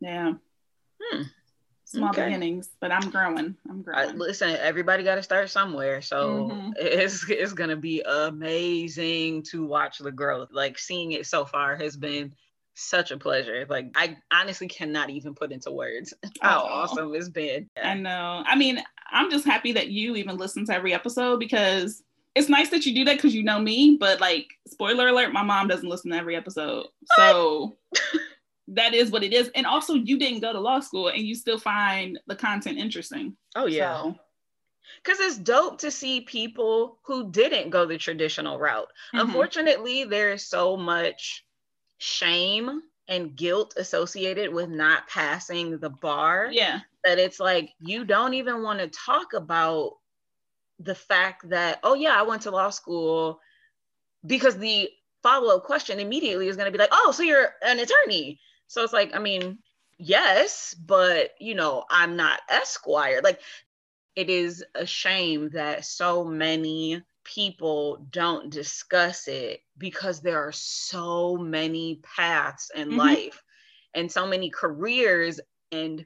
yeah, 0.00 0.32
hmm. 1.00 1.22
small 1.84 2.08
okay. 2.08 2.24
beginnings. 2.24 2.70
But 2.80 2.92
I'm 2.92 3.10
growing. 3.10 3.54
I'm 3.68 3.82
growing. 3.82 4.08
I, 4.08 4.12
listen, 4.12 4.56
everybody 4.56 5.04
got 5.04 5.16
to 5.16 5.22
start 5.22 5.50
somewhere. 5.50 6.00
So 6.00 6.48
mm-hmm. 6.50 6.70
it's 6.76 7.28
it's 7.28 7.52
gonna 7.52 7.76
be 7.76 8.00
amazing 8.00 9.42
to 9.50 9.66
watch 9.66 9.98
the 9.98 10.10
growth. 10.10 10.48
Like 10.50 10.78
seeing 10.78 11.12
it 11.12 11.26
so 11.26 11.44
far 11.44 11.76
has 11.76 11.94
been 11.98 12.34
such 12.72 13.10
a 13.10 13.18
pleasure. 13.18 13.66
Like 13.68 13.90
I 13.96 14.16
honestly 14.32 14.66
cannot 14.66 15.10
even 15.10 15.34
put 15.34 15.52
into 15.52 15.72
words 15.72 16.14
how 16.40 16.62
oh, 16.62 16.66
awesome 16.66 17.14
it's 17.14 17.28
been. 17.28 17.68
I 17.82 17.92
know. 17.92 18.42
I 18.46 18.56
mean, 18.56 18.82
I'm 19.10 19.30
just 19.30 19.44
happy 19.44 19.72
that 19.72 19.88
you 19.88 20.16
even 20.16 20.36
listen 20.36 20.64
to 20.66 20.74
every 20.74 20.92
episode 20.94 21.38
because 21.38 22.02
it's 22.34 22.48
nice 22.48 22.68
that 22.68 22.84
you 22.84 22.94
do 22.94 23.04
that 23.06 23.16
because 23.16 23.34
you 23.34 23.42
know 23.42 23.58
me, 23.58 23.96
but 23.98 24.20
like 24.20 24.46
spoiler 24.66 25.08
alert, 25.08 25.32
my 25.32 25.42
mom 25.42 25.68
doesn't 25.68 25.88
listen 25.88 26.10
to 26.10 26.16
every 26.16 26.36
episode. 26.36 26.86
So 27.16 27.76
that 28.68 28.94
is 28.94 29.10
what 29.10 29.24
it 29.24 29.32
is. 29.32 29.50
And 29.54 29.66
also 29.66 29.94
you 29.94 30.18
didn't 30.18 30.40
go 30.40 30.52
to 30.52 30.60
law 30.60 30.80
school 30.80 31.08
and 31.08 31.22
you 31.22 31.34
still 31.34 31.58
find 31.58 32.18
the 32.26 32.36
content 32.36 32.78
interesting. 32.78 33.36
Oh 33.54 33.66
yeah. 33.66 34.02
So. 34.02 34.16
Cause 35.02 35.18
it's 35.18 35.38
dope 35.38 35.78
to 35.78 35.90
see 35.90 36.20
people 36.20 36.98
who 37.02 37.30
didn't 37.30 37.70
go 37.70 37.86
the 37.86 37.98
traditional 37.98 38.58
route. 38.58 38.88
Mm-hmm. 39.14 39.20
Unfortunately, 39.20 40.04
there's 40.04 40.44
so 40.44 40.76
much 40.76 41.44
shame 41.98 42.82
and 43.08 43.34
guilt 43.36 43.74
associated 43.76 44.52
with 44.52 44.68
not 44.68 45.08
passing 45.08 45.78
the 45.78 45.90
bar. 45.90 46.48
Yeah. 46.52 46.80
That 47.06 47.20
it's 47.20 47.38
like 47.38 47.70
you 47.78 48.04
don't 48.04 48.34
even 48.34 48.62
want 48.62 48.80
to 48.80 48.88
talk 48.88 49.32
about 49.32 49.92
the 50.80 50.94
fact 50.94 51.48
that, 51.50 51.78
oh, 51.84 51.94
yeah, 51.94 52.18
I 52.18 52.22
went 52.22 52.42
to 52.42 52.50
law 52.50 52.70
school 52.70 53.40
because 54.26 54.58
the 54.58 54.90
follow 55.22 55.56
up 55.56 55.64
question 55.64 56.00
immediately 56.00 56.48
is 56.48 56.56
going 56.56 56.66
to 56.66 56.72
be 56.72 56.78
like, 56.78 56.90
oh, 56.92 57.12
so 57.12 57.22
you're 57.22 57.50
an 57.62 57.78
attorney. 57.78 58.40
So 58.66 58.82
it's 58.82 58.92
like, 58.92 59.14
I 59.14 59.20
mean, 59.20 59.58
yes, 59.98 60.74
but 60.74 61.30
you 61.38 61.54
know, 61.54 61.84
I'm 61.90 62.16
not 62.16 62.40
Esquire. 62.50 63.20
Like, 63.22 63.40
it 64.16 64.28
is 64.28 64.64
a 64.74 64.84
shame 64.84 65.50
that 65.50 65.84
so 65.84 66.24
many 66.24 67.02
people 67.22 68.06
don't 68.10 68.50
discuss 68.50 69.28
it 69.28 69.60
because 69.78 70.20
there 70.20 70.46
are 70.46 70.52
so 70.52 71.36
many 71.36 72.00
paths 72.16 72.70
in 72.74 72.88
mm-hmm. 72.88 72.98
life 72.98 73.42
and 73.94 74.10
so 74.10 74.26
many 74.26 74.50
careers 74.50 75.40
and 75.72 76.04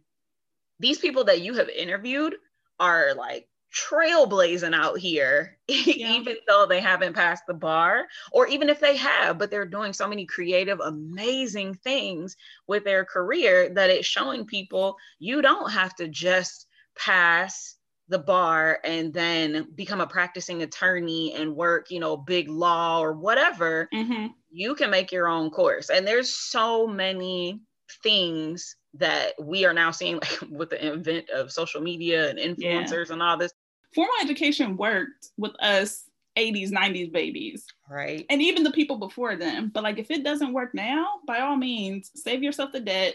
these 0.80 0.98
people 0.98 1.24
that 1.24 1.42
you 1.42 1.54
have 1.54 1.68
interviewed 1.68 2.34
are 2.80 3.14
like 3.14 3.46
trailblazing 3.72 4.74
out 4.74 4.98
here, 4.98 5.56
yeah. 5.68 6.14
even 6.14 6.36
though 6.48 6.66
they 6.66 6.80
haven't 6.80 7.14
passed 7.14 7.44
the 7.46 7.54
bar, 7.54 8.06
or 8.32 8.48
even 8.48 8.68
if 8.68 8.80
they 8.80 8.96
have, 8.96 9.38
but 9.38 9.50
they're 9.50 9.66
doing 9.66 9.92
so 9.92 10.08
many 10.08 10.26
creative, 10.26 10.80
amazing 10.80 11.74
things 11.74 12.36
with 12.66 12.84
their 12.84 13.04
career 13.04 13.68
that 13.74 13.90
it's 13.90 14.06
showing 14.06 14.44
people 14.44 14.96
you 15.18 15.40
don't 15.40 15.70
have 15.70 15.94
to 15.94 16.08
just 16.08 16.66
pass 16.96 17.76
the 18.08 18.18
bar 18.18 18.80
and 18.82 19.14
then 19.14 19.68
become 19.76 20.00
a 20.00 20.06
practicing 20.06 20.62
attorney 20.62 21.32
and 21.34 21.54
work, 21.54 21.90
you 21.90 22.00
know, 22.00 22.16
big 22.16 22.48
law 22.48 23.00
or 23.00 23.12
whatever. 23.12 23.88
Mm-hmm. 23.94 24.26
You 24.50 24.74
can 24.74 24.90
make 24.90 25.12
your 25.12 25.28
own 25.28 25.50
course. 25.50 25.90
And 25.90 26.06
there's 26.06 26.34
so 26.34 26.88
many 26.88 27.60
things 28.02 28.76
that 28.94 29.32
we 29.40 29.64
are 29.64 29.72
now 29.72 29.90
seeing 29.90 30.14
like 30.42 30.50
with 30.50 30.70
the 30.70 30.92
invent 30.92 31.28
of 31.30 31.52
social 31.52 31.80
media 31.80 32.30
and 32.30 32.38
influencers 32.38 33.08
yeah. 33.08 33.12
and 33.12 33.22
all 33.22 33.36
this. 33.36 33.52
Formal 33.94 34.14
education 34.22 34.76
worked 34.76 35.30
with 35.36 35.52
us 35.60 36.04
80s 36.36 36.70
90s 36.70 37.12
babies. 37.12 37.66
Right. 37.88 38.24
And 38.30 38.40
even 38.40 38.62
the 38.62 38.70
people 38.70 38.98
before 38.98 39.36
them. 39.36 39.70
But 39.74 39.82
like 39.82 39.98
if 39.98 40.10
it 40.10 40.24
doesn't 40.24 40.52
work 40.52 40.74
now 40.74 41.06
by 41.26 41.40
all 41.40 41.56
means 41.56 42.10
save 42.14 42.42
yourself 42.42 42.72
the 42.72 42.80
debt 42.80 43.14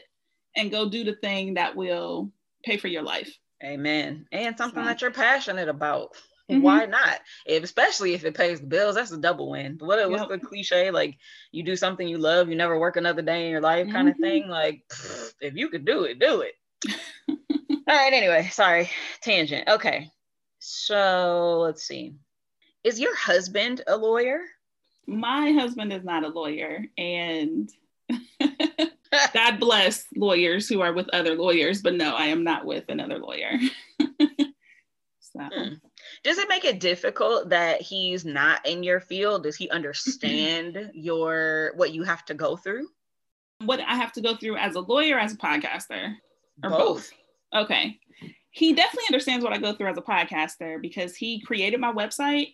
and 0.56 0.72
go 0.72 0.90
do 0.90 1.04
the 1.04 1.16
thing 1.16 1.54
that 1.56 1.76
will 1.76 2.32
pay 2.64 2.78
for 2.78 2.88
your 2.88 3.04
life. 3.04 3.34
Amen. 3.64 4.28
And 4.32 4.58
something 4.58 4.84
so. 4.84 4.86
that 4.86 5.02
you're 5.02 5.12
passionate 5.12 5.70
about 5.70 6.10
mm-hmm. 6.50 6.62
why 6.62 6.86
not 6.86 7.20
if, 7.46 7.64
especially 7.64 8.14
if 8.14 8.24
it 8.24 8.36
pays 8.36 8.60
the 8.60 8.68
bills 8.68 8.96
that's 8.96 9.12
a 9.12 9.18
double 9.18 9.50
win 9.50 9.78
what, 9.80 10.10
what's 10.10 10.28
the 10.28 10.38
cliche 10.38 10.92
like 10.92 11.18
you 11.52 11.64
do 11.64 11.76
something 11.76 12.08
you 12.08 12.18
love 12.18 12.50
you 12.50 12.56
never 12.56 12.80
work 12.80 12.98
another 12.98 13.22
day 13.22 13.46
in 13.46 13.52
your 13.52 13.62
life 13.62 13.88
kind 13.92 14.10
mm-hmm. 14.10 14.24
of 14.24 14.30
thing 14.30 14.48
like 14.48 14.82
if 15.42 15.56
you 15.56 15.70
could 15.70 15.86
do 15.86 16.04
it 16.04 16.20
do 16.20 16.42
it 16.42 16.54
all 17.30 17.96
right 17.96 18.14
anyway 18.14 18.48
sorry 18.52 18.90
tangent 19.22 19.68
okay 19.68 20.12
so 20.68 21.60
let's 21.60 21.84
see. 21.84 22.16
Is 22.84 23.00
your 23.00 23.16
husband 23.16 23.84
a 23.86 23.96
lawyer? 23.96 24.40
My 25.06 25.52
husband 25.52 25.94
is 25.94 26.04
not 26.04 26.24
a 26.24 26.30
lawyer, 26.30 26.86
and 26.98 27.70
God 29.34 29.60
bless 29.60 30.06
lawyers 30.16 30.68
who 30.68 30.82
are 30.82 30.92
with 30.92 31.08
other 31.14 31.36
lawyers, 31.36 31.84
but 31.84 31.94
no, 31.94 32.16
I 32.16 32.26
am 32.28 32.44
not 32.44 32.66
with 32.66 32.86
another 32.90 33.20
lawyer. 33.20 33.60
so. 34.00 35.40
Hmm. 35.40 35.74
Does 36.26 36.38
it 36.38 36.50
make 36.50 36.66
it 36.66 36.82
difficult 36.82 37.50
that 37.50 37.82
he's 37.82 38.26
not 38.26 38.66
in 38.66 38.84
your 38.84 39.00
field? 39.00 39.44
Does 39.44 39.56
he 39.56 39.70
understand 39.70 40.92
your 40.94 41.72
what 41.76 41.94
you 41.94 42.04
have 42.04 42.26
to 42.26 42.34
go 42.34 42.58
through? 42.58 42.90
What 43.64 43.80
I 43.80 43.96
have 43.96 44.12
to 44.14 44.22
go 44.22 44.36
through 44.36 44.58
as 44.58 44.76
a 44.76 44.82
lawyer, 44.82 45.18
as 45.18 45.34
a 45.34 45.38
podcaster, 45.38 46.16
or 46.62 46.70
both? 46.70 46.80
both? 46.80 47.12
Okay 47.64 48.00
he 48.56 48.72
definitely 48.72 49.04
understands 49.10 49.44
what 49.44 49.52
I 49.52 49.58
go 49.58 49.74
through 49.74 49.90
as 49.90 49.98
a 49.98 50.02
podcaster 50.02 50.82
because 50.82 51.14
he 51.14 51.42
created 51.42 51.78
my 51.78 51.92
website. 51.92 52.54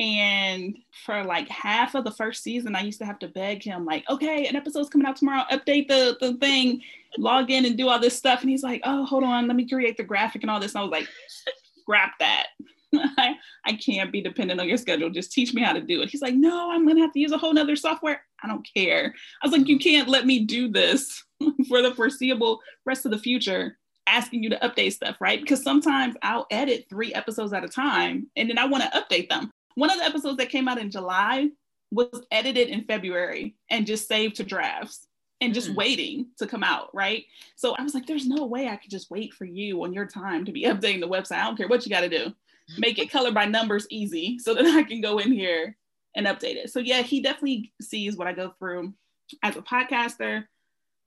And 0.00 0.78
for 1.04 1.24
like 1.24 1.46
half 1.48 1.94
of 1.94 2.04
the 2.04 2.10
first 2.10 2.42
season, 2.42 2.74
I 2.74 2.80
used 2.80 2.98
to 3.00 3.04
have 3.04 3.18
to 3.18 3.28
beg 3.28 3.62
him, 3.62 3.84
like, 3.84 4.04
okay, 4.08 4.46
an 4.46 4.56
episode's 4.56 4.88
coming 4.88 5.06
out 5.06 5.16
tomorrow, 5.16 5.44
update 5.52 5.88
the, 5.88 6.16
the 6.20 6.38
thing, 6.38 6.80
log 7.18 7.50
in 7.50 7.66
and 7.66 7.76
do 7.76 7.88
all 7.88 8.00
this 8.00 8.16
stuff. 8.16 8.40
And 8.40 8.48
he's 8.48 8.62
like, 8.62 8.80
oh, 8.84 9.04
hold 9.04 9.24
on, 9.24 9.46
let 9.46 9.56
me 9.56 9.68
create 9.68 9.98
the 9.98 10.04
graphic 10.04 10.40
and 10.40 10.50
all 10.50 10.58
this. 10.58 10.74
And 10.74 10.80
I 10.80 10.82
was 10.84 10.90
like, 10.90 11.08
scrap 11.80 12.12
that. 12.18 12.46
I, 12.94 13.34
I 13.64 13.72
can't 13.74 14.12
be 14.12 14.20
dependent 14.20 14.60
on 14.60 14.68
your 14.68 14.76
schedule. 14.76 15.10
Just 15.10 15.32
teach 15.32 15.54
me 15.54 15.62
how 15.62 15.72
to 15.72 15.80
do 15.80 16.02
it. 16.02 16.10
He's 16.10 16.22
like, 16.22 16.34
no, 16.34 16.70
I'm 16.70 16.86
gonna 16.86 17.00
have 17.00 17.12
to 17.12 17.20
use 17.20 17.32
a 17.32 17.38
whole 17.38 17.52
nother 17.52 17.76
software. 17.76 18.22
I 18.42 18.48
don't 18.48 18.66
care. 18.74 19.14
I 19.42 19.46
was 19.46 19.56
like, 19.56 19.68
you 19.68 19.78
can't 19.78 20.08
let 20.08 20.26
me 20.26 20.44
do 20.44 20.68
this 20.70 21.24
for 21.68 21.82
the 21.82 21.94
foreseeable 21.94 22.60
rest 22.84 23.04
of 23.04 23.12
the 23.12 23.18
future 23.18 23.78
asking 24.06 24.42
you 24.42 24.50
to 24.50 24.58
update 24.58 24.92
stuff, 24.92 25.16
right? 25.20 25.40
Because 25.40 25.62
sometimes 25.62 26.14
I'll 26.22 26.46
edit 26.50 26.86
three 26.88 27.12
episodes 27.12 27.52
at 27.52 27.64
a 27.64 27.68
time 27.68 28.28
and 28.36 28.48
then 28.48 28.58
I 28.58 28.66
want 28.66 28.84
to 28.84 28.90
update 28.90 29.28
them. 29.28 29.50
One 29.74 29.90
of 29.90 29.98
the 29.98 30.04
episodes 30.04 30.38
that 30.38 30.48
came 30.48 30.68
out 30.68 30.78
in 30.78 30.90
July 30.90 31.48
was 31.90 32.24
edited 32.30 32.68
in 32.68 32.84
February 32.84 33.56
and 33.68 33.86
just 33.86 34.08
saved 34.08 34.36
to 34.36 34.44
drafts 34.44 35.06
and 35.40 35.52
just 35.52 35.70
mm. 35.70 35.76
waiting 35.76 36.26
to 36.38 36.46
come 36.46 36.64
out, 36.64 36.94
right? 36.94 37.24
So 37.56 37.74
I 37.76 37.82
was 37.82 37.94
like, 37.94 38.06
there's 38.06 38.26
no 38.26 38.46
way 38.46 38.68
I 38.68 38.76
could 38.76 38.90
just 38.90 39.10
wait 39.10 39.34
for 39.34 39.44
you 39.44 39.82
on 39.84 39.92
your 39.92 40.06
time 40.06 40.44
to 40.44 40.52
be 40.52 40.62
updating 40.66 41.00
the 41.00 41.08
website. 41.08 41.38
I 41.38 41.44
don't 41.44 41.56
care 41.56 41.68
what 41.68 41.84
you 41.84 41.90
got 41.90 42.00
to 42.00 42.08
do. 42.08 42.32
Make 42.78 42.98
it 42.98 43.10
color 43.10 43.32
by 43.32 43.46
numbers 43.46 43.86
easy 43.90 44.38
so 44.38 44.54
that 44.54 44.66
I 44.66 44.82
can 44.82 45.00
go 45.00 45.18
in 45.18 45.32
here 45.32 45.76
and 46.14 46.26
update 46.26 46.56
it. 46.56 46.70
So 46.70 46.80
yeah, 46.80 47.02
he 47.02 47.20
definitely 47.20 47.72
sees 47.80 48.16
what 48.16 48.26
I 48.26 48.32
go 48.32 48.54
through 48.58 48.94
as 49.42 49.56
a 49.56 49.62
podcaster 49.62 50.44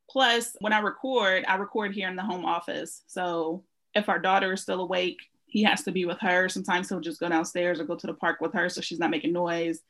Plus, 0.10 0.56
when 0.60 0.74
I 0.74 0.80
record, 0.80 1.46
I 1.48 1.56
record 1.56 1.94
here 1.94 2.10
in 2.10 2.16
the 2.16 2.24
home 2.24 2.46
office. 2.46 3.04
So 3.08 3.64
if 3.94 4.10
our 4.10 4.20
daughter 4.20 4.54
is 4.54 4.62
still 4.62 4.82
awake, 4.82 5.20
he 5.46 5.64
has 5.64 5.84
to 5.84 5.92
be 5.92 6.06
with 6.06 6.20
her. 6.22 6.50
Sometimes 6.50 6.90
he'll 6.90 7.00
just 7.00 7.20
go 7.20 7.30
downstairs 7.30 7.80
or 7.80 7.84
go 7.84 7.96
to 7.96 8.08
the 8.08 8.14
park 8.14 8.42
with 8.42 8.54
her 8.54 8.70
so 8.70 8.82
she's 8.82 9.00
not 9.00 9.12
making 9.12 9.34
noise. 9.34 9.82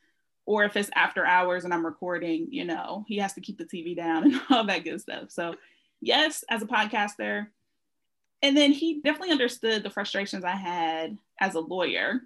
Or 0.45 0.63
if 0.63 0.75
it's 0.75 0.89
after 0.95 1.25
hours 1.25 1.63
and 1.63 1.73
I'm 1.73 1.85
recording, 1.85 2.47
you 2.49 2.65
know, 2.65 3.05
he 3.07 3.17
has 3.17 3.33
to 3.33 3.41
keep 3.41 3.57
the 3.57 3.65
TV 3.65 3.95
down 3.95 4.23
and 4.25 4.41
all 4.49 4.65
that 4.65 4.83
good 4.83 4.99
stuff. 4.99 5.31
So, 5.31 5.55
yes, 6.01 6.43
as 6.49 6.61
a 6.61 6.67
podcaster. 6.67 7.47
And 8.41 8.55
then 8.55 8.71
he 8.71 9.01
definitely 9.01 9.31
understood 9.31 9.83
the 9.83 9.89
frustrations 9.89 10.43
I 10.43 10.55
had 10.55 11.17
as 11.39 11.55
a 11.55 11.59
lawyer. 11.59 12.21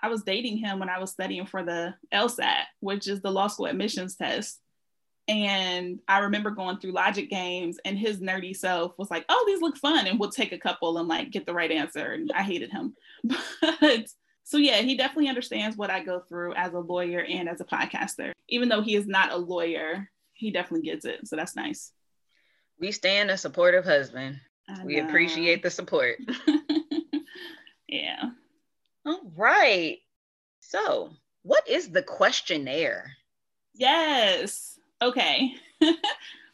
I 0.00 0.08
was 0.08 0.22
dating 0.22 0.58
him 0.58 0.78
when 0.78 0.90
I 0.90 0.98
was 0.98 1.10
studying 1.10 1.46
for 1.46 1.62
the 1.62 1.94
LSAT, 2.12 2.64
which 2.80 3.08
is 3.08 3.22
the 3.22 3.30
law 3.30 3.46
school 3.46 3.66
admissions 3.66 4.16
test. 4.16 4.60
And 5.26 6.00
I 6.06 6.18
remember 6.18 6.50
going 6.50 6.78
through 6.78 6.92
logic 6.92 7.30
games, 7.30 7.78
and 7.86 7.96
his 7.96 8.20
nerdy 8.20 8.54
self 8.54 8.92
was 8.98 9.10
like, 9.10 9.24
"Oh, 9.30 9.44
these 9.46 9.62
look 9.62 9.78
fun," 9.78 10.06
and 10.06 10.20
we'll 10.20 10.30
take 10.30 10.52
a 10.52 10.58
couple 10.58 10.98
and 10.98 11.08
like 11.08 11.30
get 11.30 11.46
the 11.46 11.54
right 11.54 11.70
answer. 11.70 12.12
And 12.12 12.30
I 12.32 12.42
hated 12.42 12.70
him, 12.70 12.94
but 13.80 14.06
so 14.44 14.58
yeah, 14.58 14.82
he 14.82 14.96
definitely 14.96 15.28
understands 15.28 15.78
what 15.78 15.90
I 15.90 16.04
go 16.04 16.20
through 16.20 16.52
as 16.54 16.74
a 16.74 16.78
lawyer 16.78 17.20
and 17.20 17.48
as 17.48 17.62
a 17.62 17.64
podcaster. 17.64 18.32
Even 18.50 18.68
though 18.68 18.82
he 18.82 18.94
is 18.94 19.06
not 19.06 19.32
a 19.32 19.36
lawyer, 19.36 20.10
he 20.34 20.50
definitely 20.50 20.86
gets 20.86 21.06
it. 21.06 21.26
So 21.26 21.36
that's 21.36 21.56
nice. 21.56 21.90
We 22.78 22.92
stand 22.92 23.30
a 23.30 23.38
supportive 23.38 23.86
husband. 23.86 24.40
We 24.84 24.98
appreciate 24.98 25.62
the 25.62 25.70
support. 25.70 26.18
yeah. 27.88 28.30
All 29.04 29.20
right. 29.36 29.98
So, 30.60 31.10
what 31.42 31.68
is 31.68 31.90
the 31.90 32.02
questionnaire? 32.02 33.12
Yes 33.74 34.74
okay. 35.04 35.54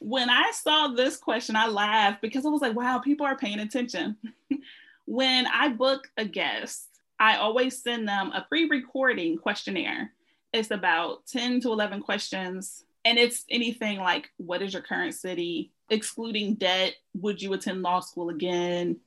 when 0.00 0.28
I 0.28 0.50
saw 0.52 0.88
this 0.88 1.16
question, 1.16 1.56
I 1.56 1.68
laughed 1.68 2.20
because 2.20 2.44
I 2.44 2.50
was 2.50 2.60
like, 2.60 2.76
wow, 2.76 2.98
people 2.98 3.26
are 3.26 3.36
paying 3.36 3.60
attention. 3.60 4.16
when 5.06 5.46
I 5.46 5.68
book 5.68 6.08
a 6.16 6.24
guest, 6.24 6.88
I 7.18 7.36
always 7.36 7.82
send 7.82 8.08
them 8.08 8.32
a 8.32 8.42
pre 8.42 8.68
recording 8.68 9.38
questionnaire. 9.38 10.12
It's 10.52 10.70
about 10.70 11.26
10 11.26 11.60
to 11.62 11.68
11 11.72 12.02
questions. 12.02 12.84
And 13.04 13.18
it's 13.18 13.44
anything 13.48 13.98
like 13.98 14.30
what 14.36 14.62
is 14.62 14.72
your 14.72 14.82
current 14.82 15.14
city? 15.14 15.72
Excluding 15.90 16.54
debt, 16.54 16.94
would 17.14 17.42
you 17.42 17.52
attend 17.52 17.82
law 17.82 18.00
school 18.00 18.30
again? 18.30 18.98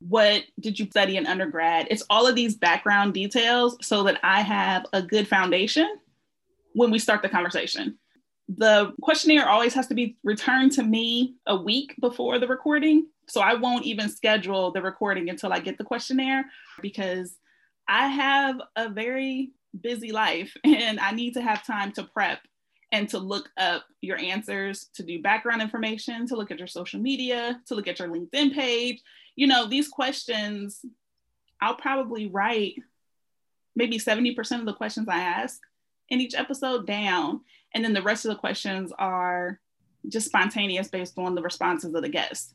What 0.00 0.42
did 0.58 0.78
you 0.78 0.86
study 0.86 1.16
in 1.16 1.26
undergrad? 1.26 1.86
It's 1.90 2.04
all 2.10 2.26
of 2.26 2.34
these 2.34 2.56
background 2.56 3.14
details 3.14 3.76
so 3.80 4.02
that 4.04 4.18
I 4.22 4.42
have 4.42 4.84
a 4.92 5.00
good 5.00 5.28
foundation 5.28 5.88
when 6.74 6.90
we 6.90 6.98
start 6.98 7.22
the 7.22 7.28
conversation. 7.28 7.98
The 8.48 8.92
questionnaire 9.00 9.48
always 9.48 9.74
has 9.74 9.86
to 9.86 9.94
be 9.94 10.16
returned 10.24 10.72
to 10.72 10.82
me 10.82 11.36
a 11.46 11.56
week 11.56 11.94
before 12.00 12.38
the 12.38 12.48
recording. 12.48 13.06
So 13.28 13.40
I 13.40 13.54
won't 13.54 13.84
even 13.84 14.08
schedule 14.08 14.72
the 14.72 14.82
recording 14.82 15.30
until 15.30 15.52
I 15.52 15.60
get 15.60 15.78
the 15.78 15.84
questionnaire 15.84 16.46
because 16.80 17.36
I 17.88 18.08
have 18.08 18.60
a 18.76 18.88
very 18.88 19.52
busy 19.80 20.12
life 20.12 20.54
and 20.64 20.98
I 20.98 21.12
need 21.12 21.34
to 21.34 21.42
have 21.42 21.66
time 21.66 21.92
to 21.92 22.04
prep 22.04 22.40
and 22.92 23.08
to 23.08 23.18
look 23.18 23.50
up 23.56 23.84
your 24.02 24.18
answers, 24.18 24.86
to 24.94 25.02
do 25.02 25.22
background 25.22 25.62
information, 25.62 26.26
to 26.26 26.36
look 26.36 26.50
at 26.50 26.58
your 26.58 26.66
social 26.68 27.00
media, 27.00 27.60
to 27.66 27.74
look 27.74 27.88
at 27.88 27.98
your 27.98 28.08
LinkedIn 28.08 28.52
page. 28.52 29.02
You 29.34 29.46
know, 29.46 29.66
these 29.66 29.88
questions, 29.88 30.84
I'll 31.60 31.74
probably 31.74 32.28
write 32.28 32.74
maybe 33.74 33.98
70% 33.98 34.60
of 34.60 34.66
the 34.66 34.74
questions 34.74 35.08
I 35.08 35.20
ask 35.20 35.58
in 36.10 36.20
each 36.20 36.34
episode 36.34 36.86
down. 36.86 37.40
And 37.74 37.82
then 37.82 37.94
the 37.94 38.02
rest 38.02 38.26
of 38.26 38.28
the 38.28 38.38
questions 38.38 38.92
are 38.98 39.58
just 40.08 40.26
spontaneous 40.26 40.88
based 40.88 41.18
on 41.18 41.34
the 41.34 41.42
responses 41.42 41.94
of 41.94 42.02
the 42.02 42.08
guests. 42.10 42.54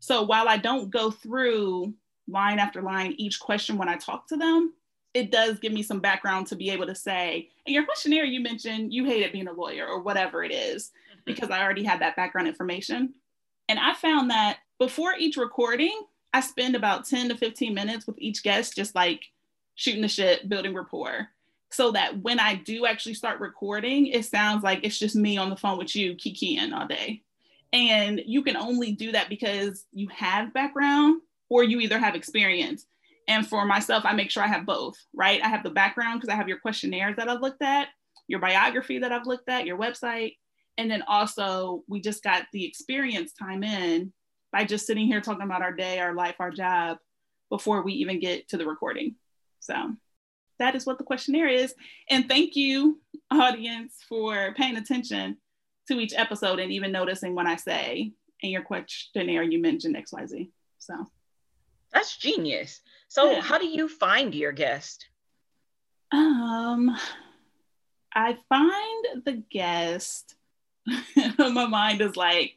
So 0.00 0.24
while 0.24 0.48
I 0.48 0.56
don't 0.56 0.90
go 0.90 1.12
through 1.12 1.94
line 2.28 2.58
after 2.58 2.82
line 2.82 3.14
each 3.18 3.38
question 3.38 3.78
when 3.78 3.88
I 3.88 3.96
talk 3.96 4.26
to 4.28 4.36
them, 4.36 4.74
it 5.16 5.32
does 5.32 5.58
give 5.58 5.72
me 5.72 5.82
some 5.82 6.00
background 6.00 6.46
to 6.48 6.56
be 6.56 6.68
able 6.70 6.86
to 6.86 6.94
say, 6.94 7.48
in 7.64 7.72
your 7.72 7.86
questionnaire, 7.86 8.24
you 8.24 8.40
mentioned 8.40 8.92
you 8.92 9.06
hated 9.06 9.32
being 9.32 9.48
a 9.48 9.52
lawyer 9.52 9.86
or 9.86 10.02
whatever 10.02 10.44
it 10.44 10.52
is, 10.52 10.92
mm-hmm. 11.10 11.20
because 11.24 11.50
I 11.50 11.62
already 11.62 11.84
had 11.84 12.00
that 12.02 12.16
background 12.16 12.48
information. 12.48 13.14
And 13.68 13.78
I 13.78 13.94
found 13.94 14.30
that 14.30 14.58
before 14.78 15.14
each 15.18 15.38
recording, 15.38 15.98
I 16.34 16.40
spend 16.40 16.76
about 16.76 17.06
10 17.06 17.30
to 17.30 17.36
15 17.36 17.72
minutes 17.72 18.06
with 18.06 18.18
each 18.18 18.42
guest, 18.42 18.76
just 18.76 18.94
like 18.94 19.24
shooting 19.74 20.02
the 20.02 20.08
shit, 20.08 20.50
building 20.50 20.74
rapport 20.74 21.28
so 21.70 21.92
that 21.92 22.22
when 22.22 22.38
I 22.38 22.56
do 22.56 22.86
actually 22.86 23.14
start 23.14 23.40
recording, 23.40 24.06
it 24.06 24.24
sounds 24.26 24.62
like 24.62 24.80
it's 24.82 24.98
just 24.98 25.16
me 25.16 25.38
on 25.38 25.50
the 25.50 25.56
phone 25.56 25.78
with 25.78 25.96
you, 25.96 26.14
kikiing 26.14 26.72
all 26.72 26.86
day. 26.86 27.22
And 27.72 28.22
you 28.24 28.42
can 28.42 28.56
only 28.56 28.92
do 28.92 29.12
that 29.12 29.28
because 29.28 29.86
you 29.92 30.08
have 30.08 30.52
background 30.52 31.22
or 31.48 31.64
you 31.64 31.80
either 31.80 31.98
have 31.98 32.14
experience. 32.14 32.86
And 33.28 33.46
for 33.46 33.64
myself, 33.64 34.04
I 34.04 34.12
make 34.12 34.30
sure 34.30 34.42
I 34.42 34.48
have 34.48 34.66
both, 34.66 34.96
right? 35.12 35.42
I 35.42 35.48
have 35.48 35.62
the 35.62 35.70
background 35.70 36.20
because 36.20 36.32
I 36.32 36.36
have 36.36 36.48
your 36.48 36.60
questionnaires 36.60 37.16
that 37.16 37.28
I've 37.28 37.40
looked 37.40 37.62
at, 37.62 37.88
your 38.28 38.40
biography 38.40 39.00
that 39.00 39.12
I've 39.12 39.26
looked 39.26 39.48
at, 39.48 39.66
your 39.66 39.78
website. 39.78 40.36
And 40.78 40.90
then 40.90 41.02
also, 41.08 41.82
we 41.88 42.00
just 42.00 42.22
got 42.22 42.44
the 42.52 42.64
experience 42.64 43.32
time 43.32 43.64
in 43.64 44.12
by 44.52 44.64
just 44.64 44.86
sitting 44.86 45.06
here 45.06 45.20
talking 45.20 45.42
about 45.42 45.62
our 45.62 45.72
day, 45.72 45.98
our 45.98 46.14
life, 46.14 46.36
our 46.38 46.50
job 46.50 46.98
before 47.50 47.82
we 47.82 47.94
even 47.94 48.20
get 48.20 48.48
to 48.48 48.56
the 48.56 48.66
recording. 48.66 49.16
So 49.60 49.94
that 50.58 50.74
is 50.74 50.86
what 50.86 50.98
the 50.98 51.04
questionnaire 51.04 51.48
is. 51.48 51.74
And 52.08 52.28
thank 52.28 52.56
you, 52.56 53.00
audience, 53.30 53.96
for 54.08 54.54
paying 54.54 54.76
attention 54.76 55.38
to 55.88 56.00
each 56.00 56.14
episode 56.14 56.58
and 56.58 56.72
even 56.72 56.92
noticing 56.92 57.34
when 57.34 57.46
I 57.46 57.56
say 57.56 58.12
in 58.40 58.50
your 58.50 58.62
questionnaire 58.62 59.42
you 59.42 59.60
mentioned 59.60 59.96
XYZ. 59.96 60.50
So 60.78 60.94
that's 61.92 62.16
genius. 62.16 62.80
So 63.08 63.30
yeah. 63.30 63.40
how 63.40 63.58
do 63.58 63.66
you 63.66 63.88
find 63.88 64.34
your 64.34 64.52
guest? 64.52 65.08
Um 66.12 66.96
I 68.14 68.38
find 68.48 69.24
the 69.24 69.42
guest. 69.50 70.34
my 71.38 71.66
mind 71.66 72.00
is 72.00 72.16
like, 72.16 72.54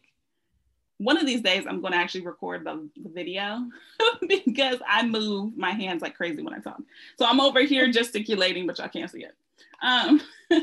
one 0.99 1.17
of 1.17 1.25
these 1.25 1.41
days 1.41 1.65
I'm 1.67 1.81
going 1.81 1.93
to 1.93 1.99
actually 1.99 2.25
record 2.25 2.65
the, 2.65 2.87
the 3.01 3.09
video 3.09 3.65
because 4.27 4.77
I 4.87 5.05
move 5.05 5.57
my 5.57 5.71
hands 5.71 6.01
like 6.01 6.15
crazy 6.15 6.41
when 6.41 6.53
I 6.53 6.59
talk. 6.59 6.81
So 7.17 7.25
I'm 7.25 7.39
over 7.39 7.61
here 7.61 7.91
gesticulating, 7.91 8.67
but 8.67 8.77
y'all 8.77 8.89
can't 8.89 9.09
see 9.09 9.23
it. 9.23 9.33
Um, 9.81 10.21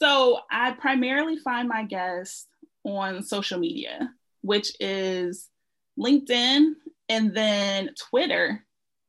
so 0.00 0.40
I 0.50 0.72
primarily 0.72 1.36
find 1.38 1.68
my 1.68 1.84
guests 1.84 2.46
on 2.84 3.22
social 3.22 3.58
media, 3.58 4.12
which 4.42 4.72
is 4.78 5.48
LinkedIn 5.98 6.74
and 7.08 7.34
then 7.34 7.90
Twitter. 7.98 8.64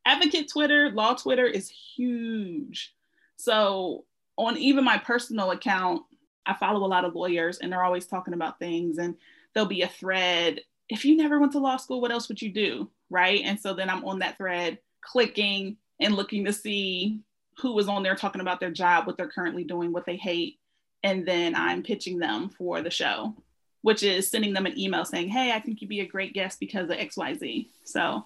Advocate 0.08 0.50
Twitter, 0.50 0.90
law 0.92 1.16
Twitter 1.16 1.46
is 1.46 1.70
huge. 1.70 2.96
So 3.36 4.06
on 4.38 4.58
even 4.58 4.86
my 4.86 4.98
personal 4.98 5.52
account, 5.52 6.04
I 6.46 6.54
follow 6.54 6.86
a 6.86 6.88
lot 6.88 7.04
of 7.04 7.14
lawyers 7.14 7.58
and 7.58 7.70
they're 7.70 7.84
always 7.84 8.08
talking 8.08 8.34
about 8.34 8.58
things 8.58 9.00
and 9.00 9.16
there'll 9.54 9.68
be 9.68 9.82
a 9.82 9.88
thread. 9.90 10.62
If 10.88 11.04
you 11.04 11.18
never 11.18 11.40
went 11.40 11.52
to 11.52 11.60
law 11.60 11.76
school, 11.76 12.00
what 12.00 12.12
else 12.12 12.30
would 12.30 12.42
you 12.42 12.54
do? 12.54 12.90
Right. 13.10 13.42
And 13.44 13.60
so 13.60 13.74
then 13.74 13.90
I'm 13.90 14.06
on 14.06 14.20
that 14.20 14.38
thread 14.38 14.80
clicking 15.02 15.76
and 16.00 16.16
looking 16.16 16.46
to 16.46 16.54
see 16.54 17.20
who 17.58 17.74
was 17.74 17.90
on 17.90 18.02
there 18.02 18.16
talking 18.16 18.40
about 18.40 18.62
their 18.62 18.72
job, 18.72 19.08
what 19.08 19.18
they're 19.18 19.28
currently 19.28 19.66
doing, 19.66 19.92
what 19.92 20.06
they 20.06 20.16
hate. 20.16 20.58
And 21.04 21.28
then 21.28 21.54
I'm 21.54 21.84
pitching 21.84 22.18
them 22.18 22.48
for 22.48 22.82
the 22.82 22.90
show, 22.90 23.36
which 23.82 24.04
is 24.04 24.32
sending 24.32 24.54
them 24.54 24.68
an 24.68 24.80
email 24.80 25.04
saying, 25.04 25.28
Hey, 25.28 25.52
I 25.52 25.60
think 25.60 25.82
you'd 25.82 25.90
be 25.90 26.00
a 26.00 26.08
great 26.08 26.34
guest 26.34 26.62
because 26.62 26.90
of 26.90 26.96
XYZ. 26.96 27.68
So 27.84 28.24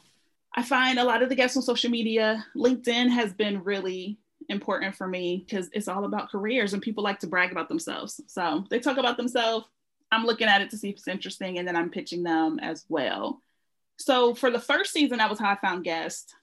I 0.54 0.64
find 0.64 1.00
a 1.00 1.04
lot 1.04 1.24
of 1.24 1.30
the 1.30 1.36
guests 1.36 1.56
on 1.56 1.64
social 1.64 1.90
media. 1.90 2.46
LinkedIn 2.56 3.10
has 3.10 3.34
been 3.34 3.64
really 3.64 4.18
important 4.50 4.96
for 4.96 5.08
me 5.08 5.46
because 5.48 5.70
it's 5.72 5.88
all 5.88 6.04
about 6.04 6.30
careers 6.30 6.74
and 6.74 6.82
people 6.82 7.04
like 7.04 7.20
to 7.20 7.28
brag 7.28 7.52
about 7.52 7.70
themselves. 7.70 8.20
So 8.28 8.66
they 8.70 8.80
talk 8.80 8.98
about 8.98 9.18
themselves, 9.18 9.66
I'm 10.12 10.26
looking 10.26 10.48
at 10.48 10.62
it 10.62 10.70
to 10.72 10.78
see 10.78 10.90
if 10.90 10.98
it's 10.98 11.08
interesting, 11.08 11.58
and 11.58 11.68
then 11.68 11.76
I'm 11.76 11.90
pitching 11.90 12.24
them 12.24 12.60
as 12.60 12.86
well. 12.90 13.42
So 13.98 14.36
for 14.36 14.52
the 14.52 14.60
first 14.60 14.92
season, 14.92 15.20
that 15.20 15.30
was 15.30 15.40
how 15.40 15.52
I 15.52 15.56
found 15.56 15.86
guests. 15.86 16.34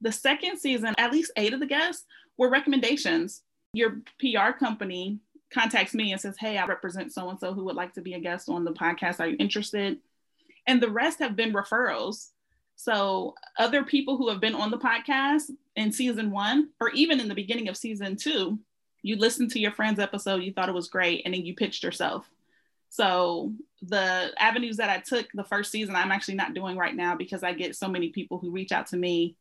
The 0.00 0.10
second 0.10 0.58
season, 0.58 0.94
at 0.98 1.12
least 1.12 1.30
eight 1.36 1.54
of 1.54 1.60
the 1.60 1.66
guests 1.66 2.04
were 2.36 2.50
recommendations. 2.50 3.42
Your 3.72 4.00
PR 4.18 4.50
company 4.58 5.20
contacts 5.52 5.94
me 5.94 6.12
and 6.12 6.20
says, 6.20 6.36
Hey, 6.38 6.58
I 6.58 6.66
represent 6.66 7.12
so 7.12 7.28
and 7.30 7.38
so 7.38 7.54
who 7.54 7.64
would 7.64 7.76
like 7.76 7.94
to 7.94 8.00
be 8.00 8.14
a 8.14 8.20
guest 8.20 8.48
on 8.48 8.64
the 8.64 8.72
podcast. 8.72 9.20
Are 9.20 9.28
you 9.28 9.36
interested? 9.38 9.98
And 10.66 10.82
the 10.82 10.90
rest 10.90 11.20
have 11.20 11.36
been 11.36 11.52
referrals. 11.52 12.30
So, 12.76 13.34
other 13.58 13.84
people 13.84 14.16
who 14.16 14.28
have 14.28 14.40
been 14.40 14.54
on 14.54 14.70
the 14.70 14.78
podcast 14.78 15.50
in 15.76 15.92
season 15.92 16.30
one, 16.30 16.70
or 16.80 16.90
even 16.90 17.20
in 17.20 17.28
the 17.28 17.34
beginning 17.34 17.68
of 17.68 17.76
season 17.76 18.16
two, 18.16 18.58
you 19.02 19.16
listened 19.16 19.50
to 19.52 19.60
your 19.60 19.72
friend's 19.72 20.00
episode, 20.00 20.42
you 20.42 20.52
thought 20.52 20.68
it 20.68 20.74
was 20.74 20.88
great, 20.88 21.22
and 21.24 21.34
then 21.34 21.44
you 21.44 21.54
pitched 21.54 21.84
yourself. 21.84 22.28
So 22.88 23.52
the 23.82 24.30
avenues 24.38 24.78
that 24.78 24.88
I 24.88 24.98
took 24.98 25.26
the 25.34 25.44
first 25.44 25.70
season, 25.70 25.94
I'm 25.94 26.12
actually 26.12 26.36
not 26.36 26.54
doing 26.54 26.76
right 26.76 26.94
now 26.94 27.16
because 27.16 27.42
I 27.42 27.52
get 27.52 27.76
so 27.76 27.88
many 27.88 28.10
people 28.10 28.38
who 28.38 28.50
reach 28.50 28.72
out 28.72 28.86
to 28.88 28.96
me 28.96 29.36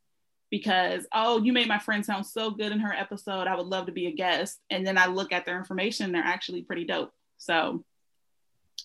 because, 0.49 1.07
oh, 1.13 1.41
you 1.41 1.53
made 1.53 1.67
my 1.67 1.79
friend 1.79 2.05
sound 2.05 2.25
so 2.25 2.51
good 2.51 2.71
in 2.71 2.79
her 2.79 2.93
episode. 2.93 3.47
I 3.47 3.55
would 3.55 3.65
love 3.65 3.87
to 3.87 3.91
be 3.91 4.07
a 4.07 4.11
guest. 4.11 4.59
And 4.69 4.85
then 4.85 4.97
I 4.97 5.07
look 5.07 5.31
at 5.31 5.45
their 5.45 5.57
information, 5.57 6.11
they're 6.11 6.23
actually 6.23 6.61
pretty 6.61 6.85
dope. 6.85 7.13
So, 7.37 7.83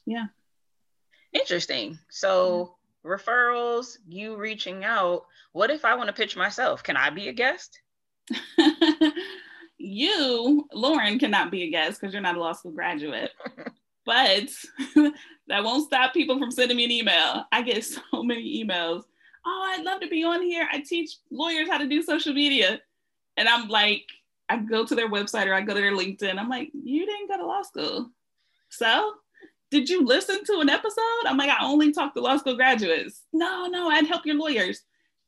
yeah. 0.07 0.27
Interesting. 1.33 1.99
So, 2.09 2.78
referrals, 3.09 3.97
you 4.07 4.37
reaching 4.37 4.85
out. 4.85 5.25
What 5.53 5.71
if 5.71 5.85
I 5.85 5.95
want 5.95 6.09
to 6.09 6.13
pitch 6.13 6.37
myself? 6.37 6.83
Can 6.83 6.97
I 6.97 7.11
be 7.11 7.29
a 7.29 7.33
guest? 7.33 7.81
you, 9.79 10.69
Lauren, 10.73 11.19
cannot 11.19 11.51
be 11.51 11.65
a 11.65 11.71
guest 11.71 12.01
because 12.01 12.13
you're 12.13 12.23
not 12.23 12.37
a 12.37 12.41
law 12.41 12.53
school 12.53 12.73
graduate. 12.73 13.31
But 14.09 14.49
that 15.49 15.63
won't 15.63 15.85
stop 15.85 16.15
people 16.15 16.39
from 16.39 16.51
sending 16.51 16.79
me 16.79 16.87
an 16.87 16.91
email. 16.91 17.45
I 17.53 17.61
get 17.61 17.85
so 17.85 18.01
many 18.23 18.65
emails. 18.65 19.03
Oh, 19.45 19.75
I'd 19.77 19.85
love 19.85 20.01
to 20.01 20.09
be 20.09 20.25
on 20.25 20.41
here. 20.41 20.67
I 20.73 20.81
teach 20.81 21.19
lawyers 21.31 21.69
how 21.69 21.77
to 21.77 21.87
do 21.87 22.01
social 22.01 22.33
media. 22.33 22.81
And 23.37 23.47
I'm 23.47 23.69
like, 23.69 24.05
I 24.49 24.57
go 24.57 24.87
to 24.87 24.95
their 24.95 25.11
website 25.11 25.47
or 25.47 25.53
I 25.53 25.61
go 25.61 25.75
to 25.75 25.81
their 25.81 25.95
LinkedIn. 25.95 26.39
I'm 26.39 26.49
like, 26.49 26.71
you 26.73 27.05
didn't 27.05 27.29
go 27.29 27.37
to 27.37 27.45
law 27.45 27.61
school. 27.61 28.11
So 28.71 29.13
did 29.71 29.89
you 29.89 30.05
listen 30.05 30.45
to 30.45 30.61
an 30.61 30.69
episode? 30.69 31.27
I'm 31.27 31.37
like, 31.37 31.51
I 31.51 31.65
only 31.65 31.93
talk 31.93 32.15
to 32.15 32.21
law 32.21 32.37
school 32.37 32.57
graduates. 32.57 33.23
No, 33.33 33.67
no, 33.67 33.89
I'd 33.89 34.07
help 34.07 34.25
your 34.25 34.37
lawyers. 34.37 34.81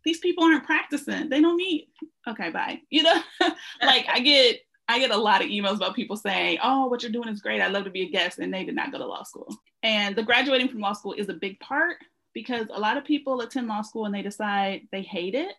These 0.04 0.20
people 0.20 0.44
aren't 0.44 0.64
practicing. 0.64 1.28
They 1.28 1.40
don't 1.40 1.56
need. 1.56 1.88
Okay, 2.28 2.50
bye. 2.50 2.80
You 2.90 3.02
know, 3.02 3.22
like 3.82 4.06
I 4.08 4.20
get 4.20 4.60
I 4.88 4.98
get 4.98 5.10
a 5.10 5.16
lot 5.16 5.42
of 5.42 5.48
emails 5.48 5.76
about 5.76 5.94
people 5.94 6.16
saying, 6.16 6.58
Oh, 6.62 6.86
what 6.86 7.02
you're 7.02 7.12
doing 7.12 7.28
is 7.28 7.42
great. 7.42 7.60
I'd 7.60 7.72
love 7.72 7.84
to 7.84 7.90
be 7.90 8.02
a 8.02 8.10
guest. 8.10 8.38
And 8.38 8.52
they 8.52 8.64
did 8.64 8.74
not 8.74 8.90
go 8.90 8.98
to 8.98 9.06
law 9.06 9.22
school. 9.22 9.54
And 9.82 10.16
the 10.16 10.22
graduating 10.22 10.68
from 10.68 10.80
law 10.80 10.94
school 10.94 11.12
is 11.12 11.28
a 11.28 11.34
big 11.34 11.60
part 11.60 11.96
because 12.34 12.66
a 12.72 12.80
lot 12.80 12.96
of 12.96 13.04
people 13.04 13.40
attend 13.40 13.68
law 13.68 13.82
school 13.82 14.06
and 14.06 14.14
they 14.14 14.22
decide 14.22 14.82
they 14.90 15.02
hate 15.02 15.34
it 15.34 15.54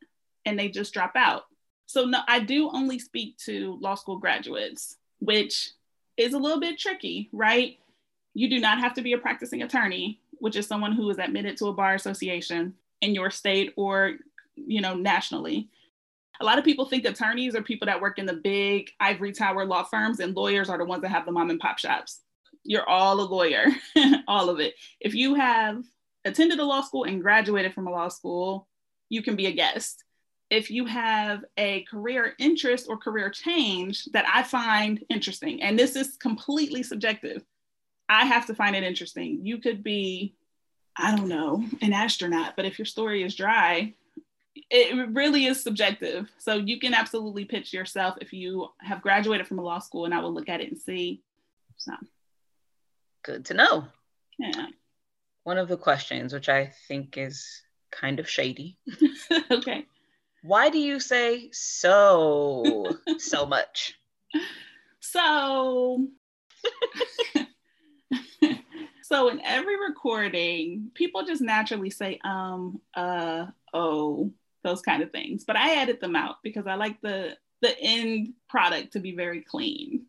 and 0.46 0.58
they 0.58 0.70
just 0.70 0.94
drop 0.94 1.14
out. 1.16 1.44
So, 1.86 2.06
no, 2.06 2.20
I 2.28 2.40
do 2.40 2.70
only 2.72 3.00
speak 3.00 3.38
to 3.46 3.78
law 3.82 3.96
school 3.96 4.18
graduates, 4.18 4.96
which 5.20 5.72
is 6.18 6.34
a 6.34 6.38
little 6.38 6.60
bit 6.60 6.80
tricky, 6.80 7.30
right? 7.34 7.78
You 8.34 8.50
do 8.50 8.60
not 8.60 8.80
have 8.80 8.94
to 8.96 9.02
be 9.02 9.14
a 9.14 9.18
practicing 9.18 9.64
attorney, 9.64 10.22
which 10.40 10.56
is 10.56 10.68
someone 10.68 10.94
who 10.94 11.10
is 11.10 11.20
admitted 11.20 11.58
to 11.58 11.68
a 11.68 11.74
bar 11.74 11.96
association 11.96 12.76
in 13.02 13.16
your 13.16 13.32
state 13.32 13.74
or, 13.78 14.14
you 14.56 14.82
know, 14.82 14.96
nationally 14.96 15.70
A 16.40 16.46
lot 16.46 16.58
of 16.60 16.66
people 16.66 16.86
think 16.86 17.06
attorneys 17.06 17.56
are 17.56 17.62
people 17.62 17.86
that 17.88 18.02
work 18.02 18.20
in 18.20 18.26
the 18.26 18.34
big 18.34 18.92
ivory 19.00 19.32
tower 19.32 19.66
law 19.66 19.84
firms, 19.84 20.20
and 20.20 20.36
lawyers 20.36 20.70
are 20.70 20.78
the 20.78 20.86
ones 20.86 21.04
that 21.04 21.12
have 21.12 21.26
the 21.26 21.32
mom 21.32 21.50
and 21.52 21.60
pop 21.60 21.80
shops. 21.80 22.22
You're 22.64 22.90
all 22.90 23.22
a 23.22 23.24
lawyer, 23.24 23.66
all 24.28 24.50
of 24.50 24.60
it. 24.60 24.76
If 25.00 25.16
you 25.16 25.36
have 25.36 25.84
attended 26.26 26.60
a 26.60 26.66
law 26.66 26.82
school 26.82 27.06
and 27.06 27.22
graduated 27.22 27.74
from 27.74 27.88
a 27.88 27.92
law 27.92 28.10
school, 28.10 28.68
you 29.10 29.24
can 29.24 29.36
be 29.36 29.48
a 29.48 29.54
guest. 29.54 30.04
If 30.50 30.72
you 30.72 30.86
have 30.86 31.46
a 31.58 31.84
career 31.84 32.36
interest 32.40 32.88
or 32.90 32.98
career 32.98 33.30
change 33.30 34.06
that 34.14 34.26
I 34.28 34.44
find 34.44 35.04
interesting, 35.10 35.62
and 35.62 35.80
this 35.80 35.96
is 35.96 36.18
completely 36.18 36.84
subjective, 36.84 37.44
I 38.12 38.26
have 38.26 38.46
to 38.48 38.54
find 38.54 38.76
it 38.76 38.84
interesting. 38.84 39.40
You 39.42 39.60
could 39.60 39.84
be, 39.84 40.36
I 40.98 41.16
don't 41.16 41.30
know, 41.30 41.64
an 41.82 41.94
astronaut, 41.94 42.58
but 42.58 42.66
if 42.66 42.78
your 42.78 42.86
story 42.86 43.24
is 43.24 43.36
dry, 43.36 43.94
it 44.70 45.10
really 45.14 45.46
is 45.46 45.64
subjective. 45.64 46.30
So 46.38 46.56
you 46.56 46.78
can 46.78 46.94
absolutely 46.94 47.46
pitch 47.46 47.72
yourself 47.72 48.18
if 48.20 48.34
you 48.34 48.68
have 48.82 49.02
graduated 49.02 49.48
from 49.48 49.60
a 49.60 49.64
law 49.64 49.80
school, 49.80 50.04
and 50.04 50.14
I 50.14 50.20
will 50.20 50.34
look 50.34 50.50
at 50.50 50.60
it 50.60 50.70
and 50.70 50.78
see. 50.78 51.22
So 51.78 51.94
good 53.24 53.46
to 53.46 53.54
know. 53.54 53.86
Yeah. 54.38 54.68
One 55.44 55.58
of 55.58 55.70
the 55.70 55.78
questions, 55.78 56.34
which 56.34 56.50
I 56.50 56.74
think 56.90 57.18
is 57.18 57.62
kind 57.92 58.20
of 58.20 58.30
shady. 58.30 58.78
okay. 59.52 59.86
Why 60.44 60.70
do 60.70 60.80
you 60.80 61.00
say 61.00 61.50
so 61.54 62.98
so 63.20 63.46
much? 63.56 63.98
So 65.00 66.08
so 69.12 69.28
in 69.28 69.42
every 69.44 69.78
recording, 69.78 70.90
people 70.94 71.26
just 71.26 71.42
naturally 71.42 71.90
say 71.90 72.18
um, 72.24 72.80
uh, 72.94 73.48
oh, 73.74 74.32
those 74.64 74.82
kind 74.82 75.04
of 75.04 75.12
things. 75.12 75.44
But 75.44 75.58
I 75.58 75.76
edit 75.82 76.00
them 76.00 76.16
out 76.16 76.38
because 76.44 76.66
I 76.66 76.76
like 76.76 77.02
the 77.02 77.38
the 77.62 77.78
end 77.80 78.34
product 78.50 78.94
to 78.94 79.00
be 79.00 79.16
very 79.16 79.42
clean. 79.42 80.06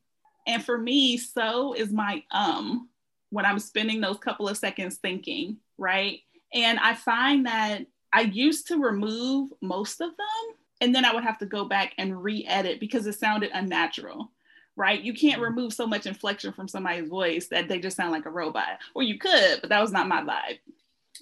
And 0.46 0.64
for 0.64 0.78
me, 0.78 1.16
so 1.16 1.74
is 1.74 1.92
my 1.92 2.22
um 2.30 2.88
when 3.30 3.44
I'm 3.44 3.58
spending 3.58 4.00
those 4.00 4.18
couple 4.18 4.48
of 4.48 4.56
seconds 4.56 4.96
thinking, 4.96 5.56
right? 5.78 6.20
And 6.54 6.78
I 6.78 6.94
find 6.94 7.46
that 7.46 7.86
I 8.12 8.22
used 8.22 8.68
to 8.68 8.78
remove 8.78 9.50
most 9.60 10.00
of 10.00 10.10
them 10.10 10.56
and 10.80 10.94
then 10.94 11.04
I 11.04 11.14
would 11.14 11.24
have 11.24 11.38
to 11.38 11.46
go 11.46 11.64
back 11.64 11.94
and 11.96 12.22
re-edit 12.22 12.78
because 12.78 13.06
it 13.06 13.14
sounded 13.14 13.50
unnatural 13.54 14.30
right? 14.76 15.00
You 15.00 15.14
can't 15.14 15.34
mm-hmm. 15.34 15.54
remove 15.54 15.72
so 15.72 15.86
much 15.86 16.06
inflection 16.06 16.52
from 16.52 16.68
somebody's 16.68 17.08
voice 17.08 17.48
that 17.48 17.68
they 17.68 17.78
just 17.78 17.96
sound 17.96 18.12
like 18.12 18.26
a 18.26 18.30
robot. 18.30 18.78
Or 18.94 19.02
you 19.02 19.18
could, 19.18 19.60
but 19.60 19.70
that 19.70 19.80
was 19.80 19.92
not 19.92 20.08
my 20.08 20.22
vibe. 20.22 20.58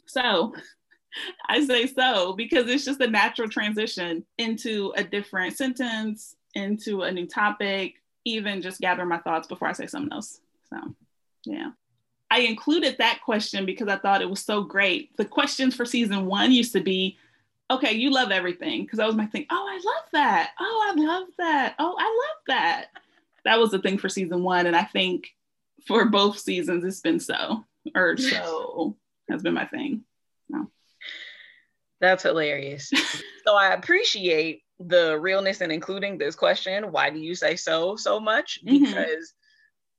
So 0.06 0.54
I 1.48 1.64
say 1.64 1.86
so 1.86 2.32
because 2.34 2.68
it's 2.68 2.84
just 2.84 3.00
a 3.00 3.06
natural 3.06 3.48
transition 3.48 4.24
into 4.38 4.92
a 4.96 5.04
different 5.04 5.56
sentence, 5.56 6.36
into 6.54 7.02
a 7.02 7.12
new 7.12 7.26
topic, 7.26 7.96
even 8.24 8.62
just 8.62 8.80
gather 8.80 9.04
my 9.04 9.18
thoughts 9.18 9.48
before 9.48 9.68
I 9.68 9.72
say 9.72 9.86
something 9.86 10.12
else. 10.12 10.40
So, 10.68 10.94
yeah. 11.44 11.70
I 12.30 12.40
included 12.40 12.96
that 12.98 13.20
question 13.24 13.66
because 13.66 13.88
I 13.88 13.96
thought 13.96 14.22
it 14.22 14.30
was 14.30 14.44
so 14.44 14.62
great. 14.62 15.16
The 15.16 15.24
questions 15.24 15.74
for 15.74 15.84
season 15.84 16.26
one 16.26 16.52
used 16.52 16.72
to 16.74 16.80
be, 16.80 17.18
okay, 17.72 17.92
you 17.92 18.12
love 18.12 18.30
everything. 18.30 18.82
Because 18.82 19.00
I 19.00 19.06
was 19.06 19.16
my 19.16 19.26
thing, 19.26 19.46
oh, 19.50 19.66
I 19.68 19.80
love 19.84 20.04
that. 20.12 20.50
Oh, 20.60 20.92
I 20.92 21.00
love 21.00 21.28
that. 21.38 21.74
Oh, 21.80 21.96
I 21.98 22.04
love 22.04 22.42
that 22.46 22.86
that 23.44 23.58
was 23.58 23.70
the 23.70 23.78
thing 23.78 23.98
for 23.98 24.08
season 24.08 24.42
one. 24.42 24.66
And 24.66 24.76
I 24.76 24.84
think 24.84 25.28
for 25.86 26.06
both 26.06 26.38
seasons, 26.38 26.84
it's 26.84 27.00
been 27.00 27.20
so, 27.20 27.64
or 27.94 28.16
so 28.16 28.96
has 29.28 29.42
been 29.42 29.54
my 29.54 29.66
thing. 29.66 30.04
No. 30.48 30.70
That's 32.00 32.22
hilarious. 32.22 32.90
so 33.46 33.54
I 33.54 33.72
appreciate 33.74 34.62
the 34.78 35.18
realness 35.18 35.60
and 35.60 35.70
including 35.70 36.18
this 36.18 36.34
question. 36.34 36.90
Why 36.90 37.10
do 37.10 37.18
you 37.18 37.34
say 37.34 37.56
so 37.56 37.96
so 37.96 38.18
much? 38.18 38.60
Mm-hmm. 38.64 38.84
Because 38.84 39.34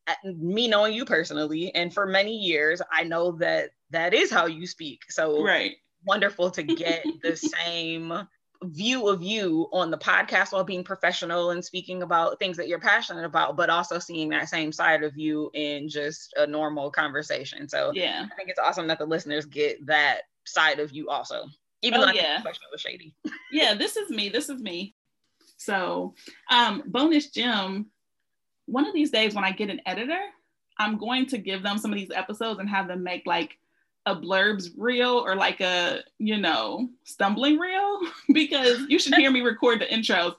mm-hmm. 0.10 0.54
me 0.54 0.68
knowing 0.68 0.94
you 0.94 1.06
personally, 1.06 1.74
and 1.76 1.94
for 1.94 2.06
many 2.06 2.36
years, 2.36 2.82
I 2.92 3.04
know 3.04 3.34
that 3.34 3.72
that 3.92 4.14
is 4.14 4.32
how 4.32 4.48
you 4.48 4.66
speak. 4.66 5.04
So 5.10 5.44
right. 5.44 5.76
wonderful 6.06 6.50
to 6.52 6.64
get 6.64 7.06
the 7.22 7.36
same 7.66 8.28
view 8.63 9.08
of 9.08 9.24
you 9.24 9.67
on 9.74 9.89
the 9.89 9.97
podcast 9.97 10.52
while 10.52 10.63
being 10.63 10.84
professional 10.84 11.52
and 11.52 11.63
speaking 11.63 12.04
about 12.04 12.38
things 12.39 12.58
that 12.58 12.67
you're 12.67 12.80
passionate 12.80 13.26
about, 13.26 13.58
but 13.58 13.69
also 13.69 13.97
seeing 13.97 14.30
that 14.30 14.50
same 14.50 14.71
side 14.71 15.04
of 15.04 15.17
you 15.17 15.50
in 15.54 15.89
just 15.89 16.34
a 16.38 16.45
normal 16.45 16.91
conversation. 16.91 17.67
So 17.67 17.91
yeah, 17.93 18.28
I 18.32 18.36
think 18.36 18.50
it's 18.50 18.60
awesome 18.60 18.88
that 18.88 19.00
the 19.00 19.06
listeners 19.06 19.45
get 19.45 19.86
that 19.88 20.21
side 20.45 20.80
of 20.80 20.91
you 20.91 21.10
also, 21.10 21.45
even 21.82 22.02
oh, 22.02 22.06
though 22.06 22.12
yeah. 22.12 22.38
the 22.38 22.43
question 22.43 22.67
was 22.71 22.82
shady. 22.82 23.15
yeah, 23.52 23.74
this 23.74 23.97
is 23.97 24.10
me. 24.10 24.30
This 24.30 24.50
is 24.50 24.62
me. 24.62 24.95
So, 25.58 26.15
um, 26.50 26.84
bonus 26.86 27.30
gem. 27.30 27.88
One 28.67 28.86
of 28.86 28.93
these 28.93 29.12
days 29.12 29.34
when 29.34 29.43
I 29.43 29.52
get 29.52 29.69
an 29.69 29.82
editor, 29.86 30.19
I'm 30.78 30.97
going 30.97 31.26
to 31.28 31.38
give 31.38 31.62
them 31.63 31.78
some 31.78 31.91
of 31.91 31.97
these 31.97 32.12
episodes 32.12 32.60
and 32.60 32.69
have 32.69 32.88
them 32.88 33.04
make 33.04 33.26
like 33.26 33.58
a 34.06 34.16
blurbs 34.16 34.70
reel 34.78 35.24
or 35.26 35.36
like 35.36 35.62
a 35.62 36.02
you 36.18 36.38
know 36.38 36.90
stumbling 37.04 37.58
reel? 37.58 38.00
Because 38.34 38.80
you 38.88 39.00
should 39.00 39.16
hear 39.16 39.32
me 39.32 39.42
record 39.42 39.82
the 39.82 39.86
intros. 39.86 40.36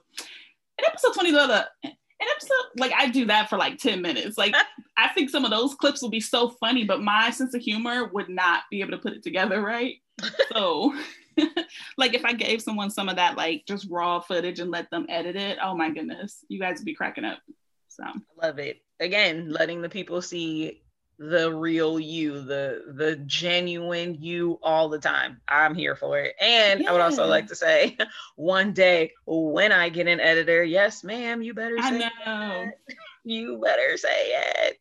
In 0.78 0.84
episode 0.86 1.14
20 1.14 1.30
the 1.32 1.68
an 1.84 2.28
episode 2.36 2.78
like 2.78 2.92
i 2.96 3.08
do 3.08 3.26
that 3.26 3.48
for 3.50 3.58
like 3.58 3.78
10 3.78 4.00
minutes. 4.00 4.38
Like 4.38 4.54
i 4.96 5.08
think 5.08 5.30
some 5.30 5.44
of 5.44 5.50
those 5.50 5.74
clips 5.74 6.02
will 6.02 6.10
be 6.10 6.20
so 6.20 6.50
funny 6.50 6.84
but 6.84 7.02
my 7.02 7.30
sense 7.30 7.54
of 7.54 7.62
humor 7.62 8.10
would 8.12 8.28
not 8.28 8.62
be 8.70 8.80
able 8.80 8.92
to 8.92 8.98
put 8.98 9.12
it 9.12 9.22
together 9.22 9.60
right? 9.60 9.96
So 10.52 10.94
like 11.96 12.14
if 12.14 12.24
i 12.26 12.32
gave 12.34 12.60
someone 12.60 12.90
some 12.90 13.08
of 13.08 13.16
that 13.16 13.36
like 13.38 13.64
just 13.66 13.88
raw 13.88 14.20
footage 14.20 14.60
and 14.60 14.70
let 14.70 14.90
them 14.90 15.06
edit 15.08 15.34
it 15.34 15.58
oh 15.62 15.74
my 15.74 15.88
goodness 15.88 16.44
you 16.48 16.60
guys 16.60 16.76
would 16.76 16.84
be 16.84 16.94
cracking 16.94 17.24
up 17.24 17.38
so. 17.92 18.04
I 18.04 18.46
love 18.46 18.58
it. 18.58 18.82
Again 19.00 19.50
letting 19.50 19.82
the 19.82 19.88
people 19.88 20.22
see 20.22 20.82
the 21.18 21.52
real 21.52 22.00
you, 22.00 22.40
the 22.42 22.84
the 22.94 23.16
genuine 23.26 24.16
you 24.20 24.58
all 24.62 24.88
the 24.88 24.98
time. 24.98 25.40
I'm 25.48 25.74
here 25.74 25.94
for 25.94 26.18
it. 26.18 26.34
And 26.40 26.80
yeah. 26.80 26.90
I 26.90 26.92
would 26.92 27.00
also 27.00 27.26
like 27.26 27.46
to 27.48 27.54
say, 27.54 27.96
one 28.36 28.72
day 28.72 29.12
when 29.26 29.72
I 29.72 29.88
get 29.88 30.08
an 30.08 30.20
editor, 30.20 30.64
yes, 30.64 31.04
ma'am, 31.04 31.42
you 31.42 31.54
better 31.54 31.78
say 31.78 32.04
I 32.04 32.10
know. 32.26 32.70
It. 32.88 32.96
You 33.24 33.60
better 33.62 33.96
say 33.96 34.08
it. 34.08 34.78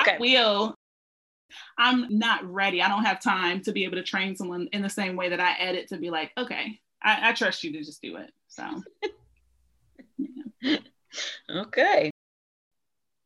Okay. 0.00 0.16
I 0.16 0.18
will. 0.18 0.74
I'm 1.76 2.18
not 2.18 2.44
ready. 2.44 2.80
I 2.80 2.88
don't 2.88 3.04
have 3.04 3.20
time 3.20 3.60
to 3.62 3.72
be 3.72 3.84
able 3.84 3.96
to 3.96 4.02
train 4.02 4.36
someone 4.36 4.68
in 4.72 4.82
the 4.82 4.88
same 4.88 5.16
way 5.16 5.28
that 5.30 5.40
I 5.40 5.52
edit 5.58 5.88
to 5.88 5.98
be 5.98 6.10
like, 6.10 6.32
okay, 6.38 6.80
I, 7.02 7.30
I 7.30 7.32
trust 7.32 7.62
you 7.64 7.72
to 7.72 7.82
just 7.82 8.00
do 8.00 8.16
it. 8.16 8.30
So 8.48 8.82
yeah. 10.60 10.76
okay. 11.50 12.10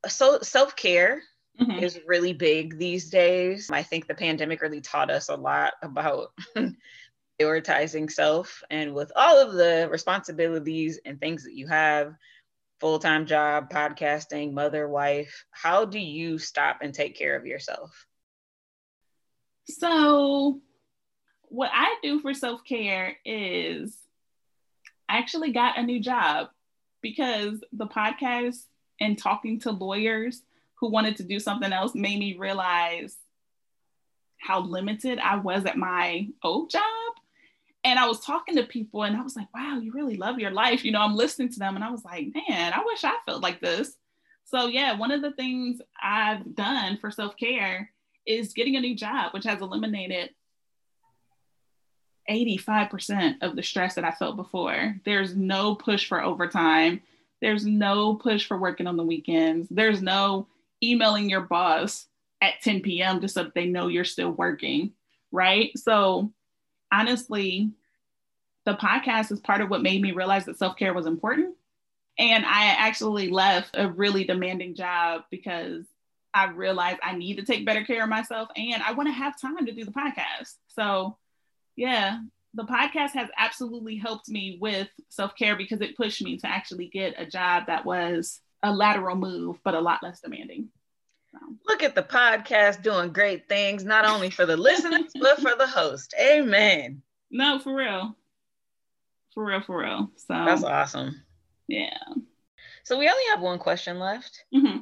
So 0.09 0.41
self-care 0.41 1.23
mm-hmm. 1.61 1.83
is 1.83 2.01
really 2.07 2.33
big 2.33 2.79
these 2.79 3.11
days. 3.11 3.71
I 3.71 3.83
think 3.83 4.07
the 4.07 4.15
pandemic 4.15 4.63
really 4.63 4.81
taught 4.81 5.11
us 5.11 5.29
a 5.29 5.37
lot 5.37 5.75
about 5.83 6.33
prioritizing 7.41 8.11
self 8.11 8.63
and 8.71 8.95
with 8.95 9.13
all 9.17 9.39
of 9.39 9.55
the 9.55 9.89
responsibilities 9.91 10.99
and 11.05 11.21
things 11.21 11.45
that 11.45 11.55
you 11.55 11.67
have 11.67 12.15
full-time 12.81 13.27
job 13.27 13.71
podcasting 13.71 14.53
mother 14.53 14.89
wife 14.89 15.45
how 15.51 15.85
do 15.85 15.99
you 15.99 16.39
stop 16.39 16.79
and 16.83 16.95
take 16.95 17.17
care 17.17 17.37
of 17.37 17.47
yourself 17.47 18.07
so 19.69 20.61
what 21.49 21.71
i 21.73 21.97
do 22.03 22.21
for 22.21 22.33
self-care 22.33 23.17
is 23.25 23.97
i 25.09 25.19
actually 25.19 25.53
got 25.53 25.79
a 25.79 25.83
new 25.83 26.01
job 26.01 26.49
because 27.03 27.63
the 27.73 27.87
podcast 27.87 28.65
and 29.01 29.19
talking 29.19 29.61
to 29.61 29.71
lawyers 29.71 30.43
who 30.81 30.91
wanted 30.91 31.17
to 31.17 31.25
do 31.25 31.41
something 31.41 31.73
else 31.73 31.95
made 31.95 32.19
me 32.19 32.37
realize 32.37 33.17
how 34.39 34.61
limited 34.61 35.19
I 35.19 35.37
was 35.37 35.65
at 35.65 35.77
my 35.77 36.29
old 36.43 36.71
job. 36.71 36.83
And 37.85 37.99
I 37.99 38.07
was 38.07 38.21
talking 38.21 38.57
to 38.57 38.65
people 38.65 39.05
and 39.05 39.17
I 39.17 39.23
was 39.23 39.37
like, 39.37 39.53
wow, 39.55 39.79
you 39.81 39.93
really 39.93 40.17
love 40.17 40.39
your 40.39 40.51
life. 40.51 40.85
You 40.85 40.93
know, 40.93 41.01
I'm 41.01 41.15
listening 41.15 41.53
to 41.53 41.59
them 41.59 41.77
and 41.77 41.85
I 41.85 41.91
was 41.91 42.05
like, 42.05 42.29
man, 42.35 42.73
I 42.73 42.83
wish 42.85 43.05
I 43.05 43.15
felt 43.25 43.43
like 43.43 43.61
this. 43.61 43.97
So, 44.45 44.67
yeah, 44.67 44.97
one 44.97 45.13
of 45.13 45.23
the 45.23 45.33
things 45.33 45.81
I've 46.01 46.55
done 46.55 46.99
for 46.99 47.11
self 47.11 47.37
care 47.37 47.91
is 48.27 48.55
getting 48.55 48.77
a 48.77 48.81
new 48.81 48.97
job, 48.97 49.33
which 49.33 49.45
has 49.45 49.61
eliminated 49.61 50.31
85% 52.29 53.37
of 53.43 53.55
the 53.55 53.63
stress 53.63 53.95
that 53.95 54.05
I 54.05 54.11
felt 54.11 54.37
before. 54.37 54.97
There's 55.05 55.35
no 55.35 55.75
push 55.75 56.09
for 56.09 56.23
overtime. 56.23 57.03
There's 57.41 57.65
no 57.65 58.15
push 58.15 58.47
for 58.47 58.59
working 58.59 58.87
on 58.87 58.97
the 58.97 59.05
weekends. 59.05 59.69
There's 59.71 60.03
no 60.03 60.49
emailing 60.83 61.31
your 61.31 61.43
boss 61.43 62.07
at 62.41 62.61
10 62.63 62.83
p.m. 62.83 63.21
just 63.21 63.35
so 63.35 63.45
that 63.45 63.55
they 63.55 63.67
know 63.67 63.89
you're 63.89 64.05
still 64.05 64.31
working, 64.31 64.93
right? 65.33 65.71
So 65.77 66.33
honestly, 66.93 67.71
the 68.65 68.75
podcast 68.75 69.33
is 69.33 69.41
part 69.41 69.61
of 69.61 69.71
what 69.71 69.83
made 69.83 70.03
me 70.03 70.13
realize 70.13 70.45
that 70.47 70.59
self-care 70.59 70.93
was 70.93 71.07
important. 71.07 71.55
And 72.19 72.45
I 72.45 72.67
actually 72.67 73.31
left 73.31 73.77
a 73.77 73.91
really 73.91 74.25
demanding 74.25 74.75
job 74.75 75.23
because 75.31 75.85
I 76.33 76.47
realized 76.47 76.99
I 77.03 77.17
need 77.17 77.37
to 77.37 77.45
take 77.45 77.65
better 77.65 77.85
care 77.85 78.03
of 78.03 78.09
myself 78.09 78.49
and 78.57 78.83
I 78.83 78.93
want 78.93 79.09
to 79.09 79.13
have 79.13 79.41
time 79.41 79.65
to 79.67 79.73
do 79.73 79.85
the 79.85 79.93
podcast. 79.93 80.55
So 80.69 81.17
yeah, 81.77 82.21
the 82.55 82.65
podcast 82.65 83.13
has 83.13 83.29
absolutely 83.37 83.97
helped 83.97 84.29
me 84.29 84.59
with 84.61 84.89
self 85.09 85.35
care 85.37 85.57
because 85.57 85.81
it 85.81 85.97
pushed 85.97 86.23
me 86.23 86.39
to 86.39 86.47
actually 86.47 86.89
get 86.89 87.15
a 87.19 87.27
job 87.27 87.65
that 87.67 87.85
was 87.85 88.41
a 88.67 88.73
lateral 88.73 89.17
move, 89.17 89.59
but 89.65 89.75
a 89.75 89.81
lot 89.81 90.03
less 90.03 90.21
demanding. 90.21 90.69
So. 91.33 91.39
Look 91.67 91.83
at 91.83 91.95
the 91.95 92.03
podcast 92.03 92.83
doing 92.83 93.13
great 93.13 93.49
things, 93.49 93.85
not 93.85 94.07
only 94.07 94.31
for 94.31 94.47
the 94.47 94.57
listeners, 94.57 95.13
but 95.21 95.41
for 95.41 95.55
the 95.57 95.67
host. 95.67 96.15
Amen. 96.21 97.03
No, 97.31 97.59
for 97.59 97.75
real. 97.75 98.17
For 99.35 99.45
real, 99.45 99.61
for 99.61 99.79
real. 99.81 100.11
So 100.17 100.29
that's 100.29 100.65
awesome. 100.65 101.23
Yeah. 101.69 101.99
So 102.85 102.99
we 102.99 103.09
only 103.09 103.25
have 103.31 103.41
one 103.41 103.59
question 103.59 103.99
left. 103.99 104.45
Mm-hmm. 104.55 104.79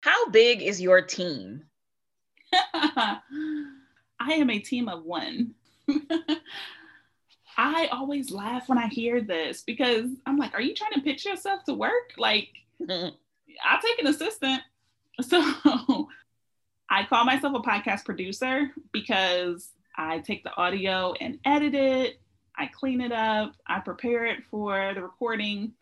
How 0.00 0.28
big 0.30 0.62
is 0.62 0.80
your 0.80 1.00
team? 1.02 1.64
I 2.74 3.20
am 4.20 4.50
a 4.50 4.58
team 4.58 4.88
of 4.88 5.04
one. 5.04 5.54
I 7.56 7.88
always 7.88 8.30
laugh 8.30 8.68
when 8.68 8.78
I 8.78 8.86
hear 8.86 9.20
this 9.20 9.62
because 9.62 10.10
I'm 10.26 10.36
like, 10.36 10.54
are 10.54 10.60
you 10.60 10.74
trying 10.74 10.92
to 10.92 11.00
pitch 11.00 11.24
yourself 11.24 11.64
to 11.64 11.74
work? 11.74 12.12
Like, 12.16 12.50
I'll 12.80 13.80
take 13.82 13.98
an 13.98 14.06
assistant. 14.06 14.62
So 15.20 15.40
I 16.90 17.04
call 17.04 17.24
myself 17.24 17.54
a 17.54 17.60
podcast 17.60 18.04
producer 18.04 18.70
because 18.92 19.70
I 19.96 20.20
take 20.20 20.44
the 20.44 20.54
audio 20.54 21.14
and 21.20 21.38
edit 21.44 21.74
it, 21.74 22.20
I 22.56 22.66
clean 22.66 23.00
it 23.00 23.12
up, 23.12 23.54
I 23.66 23.80
prepare 23.80 24.26
it 24.26 24.44
for 24.50 24.92
the 24.94 25.02
recording. 25.02 25.72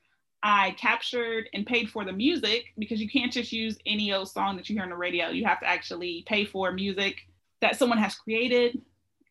I 0.42 0.72
captured 0.72 1.48
and 1.54 1.66
paid 1.66 1.90
for 1.90 2.04
the 2.04 2.12
music 2.12 2.66
because 2.78 3.00
you 3.00 3.08
can't 3.08 3.32
just 3.32 3.52
use 3.52 3.78
any 3.84 4.12
old 4.12 4.28
song 4.28 4.56
that 4.56 4.68
you 4.68 4.76
hear 4.76 4.84
on 4.84 4.90
the 4.90 4.96
radio. 4.96 5.28
You 5.28 5.44
have 5.44 5.60
to 5.60 5.66
actually 5.66 6.24
pay 6.26 6.44
for 6.44 6.70
music 6.72 7.26
that 7.60 7.76
someone 7.76 7.98
has 7.98 8.14
created. 8.14 8.80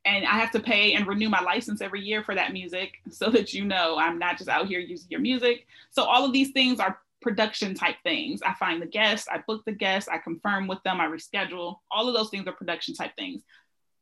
And 0.04 0.26
I 0.26 0.38
have 0.38 0.52
to 0.52 0.60
pay 0.60 0.94
and 0.94 1.08
renew 1.08 1.30
my 1.30 1.42
license 1.42 1.82
every 1.82 2.02
year 2.02 2.24
for 2.24 2.36
that 2.36 2.54
music 2.54 3.00
so 3.10 3.30
that 3.32 3.54
you 3.54 3.66
know 3.66 3.98
I'm 3.98 4.20
not 4.20 4.38
just 4.38 4.50
out 4.50 4.68
here 4.68 4.80
using 4.80 5.08
your 5.10 5.20
music. 5.20 5.66
So 5.90 6.04
all 6.04 6.26
of 6.26 6.34
these 6.34 6.52
things 6.52 6.80
are 6.80 7.00
production 7.26 7.74
type 7.74 7.98
things. 8.04 8.42
I 8.42 8.54
find 8.54 8.82
the 8.82 8.88
guests, 8.88 9.28
I 9.30 9.44
book 9.46 9.64
the 9.66 9.74
guests, 9.74 10.08
I 10.08 10.20
confirm 10.20 10.68
with 10.68 10.82
them, 10.84 11.02
I 11.02 11.08
reschedule. 11.08 11.78
All 11.92 12.08
of 12.08 12.14
those 12.14 12.30
things 12.30 12.48
are 12.48 12.54
production 12.54 12.96
type 12.96 13.16
things. 13.18 13.42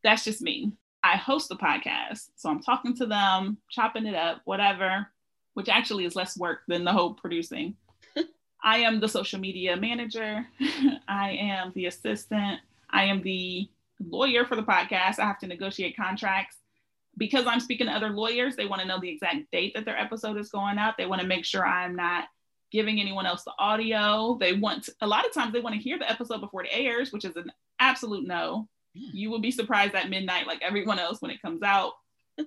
That's 0.03 0.23
just 0.23 0.41
me. 0.41 0.73
I 1.01 1.17
host 1.17 1.49
the 1.49 1.55
podcast. 1.55 2.29
So 2.35 2.49
I'm 2.49 2.61
talking 2.61 2.95
to 2.97 3.05
them, 3.05 3.57
chopping 3.71 4.05
it 4.05 4.15
up, 4.15 4.41
whatever 4.45 5.07
which 5.53 5.69
actually 5.69 6.05
is 6.05 6.15
less 6.15 6.37
work 6.37 6.61
than 6.67 6.83
the 6.83 6.91
whole 6.91 7.13
producing. 7.13 7.75
I 8.63 8.79
am 8.79 8.99
the 8.99 9.07
social 9.07 9.39
media 9.39 9.75
manager. 9.75 10.45
I 11.07 11.31
am 11.31 11.71
the 11.75 11.85
assistant. 11.85 12.59
I 12.89 13.05
am 13.05 13.21
the 13.21 13.69
lawyer 13.99 14.45
for 14.45 14.55
the 14.55 14.63
podcast. 14.63 15.19
I 15.19 15.25
have 15.25 15.39
to 15.39 15.47
negotiate 15.47 15.95
contracts. 15.95 16.57
Because 17.15 17.45
I'm 17.45 17.59
speaking 17.59 17.85
to 17.85 17.93
other 17.93 18.09
lawyers, 18.09 18.55
they 18.55 18.65
want 18.65 18.81
to 18.81 18.87
know 18.87 18.99
the 18.99 19.09
exact 19.09 19.51
date 19.51 19.73
that 19.75 19.85
their 19.85 19.97
episode 19.97 20.37
is 20.37 20.49
going 20.49 20.79
out. 20.79 20.97
They 20.97 21.05
want 21.05 21.21
to 21.21 21.27
make 21.27 21.45
sure 21.45 21.65
I'm 21.65 21.95
not 21.95 22.25
giving 22.73 22.99
anyone 22.99 23.25
else 23.25 23.43
the 23.43 23.53
audio. 23.57 24.37
They 24.39 24.53
want, 24.53 24.85
to, 24.85 24.93
a 24.99 25.07
lot 25.07 25.25
of 25.25 25.33
times, 25.33 25.53
they 25.53 25.61
want 25.61 25.75
to 25.75 25.81
hear 25.81 25.97
the 25.97 26.09
episode 26.09 26.41
before 26.41 26.65
it 26.65 26.69
airs, 26.73 27.13
which 27.13 27.23
is 27.23 27.37
an 27.37 27.51
absolute 27.79 28.27
no. 28.27 28.67
You 28.93 29.31
will 29.31 29.39
be 29.39 29.51
surprised 29.51 29.95
at 29.95 30.09
midnight, 30.09 30.45
like 30.45 30.61
everyone 30.61 30.99
else, 30.99 31.21
when 31.21 31.31
it 31.31 31.41
comes 31.41 31.63
out. 31.63 31.93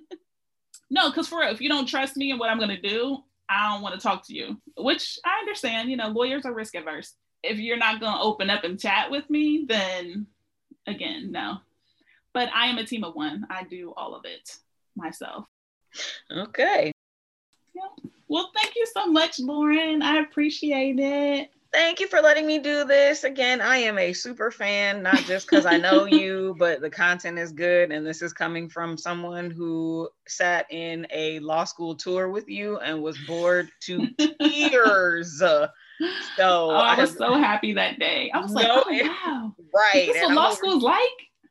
No, 0.89 1.09
because 1.09 1.27
for 1.27 1.39
real, 1.39 1.51
if 1.51 1.61
you 1.61 1.69
don't 1.69 1.85
trust 1.85 2.15
me 2.15 2.31
and 2.31 2.39
what 2.39 2.49
I'm 2.49 2.59
gonna 2.59 2.81
do, 2.81 3.17
I 3.49 3.69
don't 3.69 3.81
want 3.81 3.95
to 3.95 4.01
talk 4.01 4.25
to 4.27 4.33
you. 4.33 4.61
Which 4.77 5.19
I 5.25 5.39
understand, 5.39 5.89
you 5.89 5.97
know, 5.97 6.09
lawyers 6.09 6.45
are 6.45 6.53
risk 6.53 6.75
averse. 6.75 7.13
If 7.43 7.57
you're 7.57 7.77
not 7.77 7.99
gonna 7.99 8.21
open 8.21 8.49
up 8.49 8.63
and 8.63 8.79
chat 8.79 9.11
with 9.11 9.29
me, 9.29 9.65
then 9.67 10.27
again, 10.85 11.31
no. 11.31 11.57
But 12.33 12.49
I 12.55 12.67
am 12.67 12.77
a 12.77 12.85
team 12.85 13.03
of 13.03 13.15
one. 13.15 13.47
I 13.49 13.63
do 13.63 13.93
all 13.97 14.15
of 14.15 14.25
it 14.25 14.55
myself. 14.95 15.45
Okay. 16.31 16.91
Yeah. 17.73 18.09
Well, 18.27 18.51
thank 18.55 18.75
you 18.75 18.85
so 18.93 19.07
much, 19.07 19.39
Lauren. 19.39 20.01
I 20.01 20.17
appreciate 20.17 20.99
it. 20.99 21.49
Thank 21.73 21.99
you 21.99 22.07
for 22.07 22.21
letting 22.21 22.47
me 22.47 22.59
do 22.59 22.85
this. 22.85 23.23
Again, 23.23 23.61
I 23.61 23.77
am 23.77 23.97
a 23.97 24.13
super 24.13 24.51
fan, 24.51 25.03
not 25.03 25.17
just 25.25 25.49
because 25.49 25.65
I 25.65 25.77
know 25.77 26.05
you, 26.05 26.55
but 26.57 26.81
the 26.81 26.89
content 26.89 27.37
is 27.37 27.51
good. 27.51 27.91
And 27.91 28.05
this 28.05 28.21
is 28.21 28.33
coming 28.33 28.69
from 28.69 28.97
someone 28.97 29.51
who 29.51 30.09
sat 30.27 30.65
in 30.71 31.05
a 31.13 31.39
law 31.39 31.65
school 31.65 31.95
tour 31.95 32.29
with 32.29 32.47
you 32.47 32.77
and 32.79 33.01
was 33.01 33.17
bored 33.27 33.69
to 33.81 34.07
tears. 34.41 35.41
So 36.35 36.69
oh, 36.69 36.75
I 36.75 36.95
was 36.95 37.17
so 37.17 37.33
happy 37.33 37.73
that 37.73 37.97
day. 37.97 38.29
I 38.31 38.39
was 38.39 38.51
no, 38.51 38.61
like, 38.61 38.69
oh, 38.69 39.15
wow. 39.25 39.55
Right. 39.73 40.07
Is 40.07 40.13
this 40.13 40.23
what 40.25 40.35
law 40.35 40.51
school 40.51 40.77
is 40.77 40.83
like? 40.83 41.01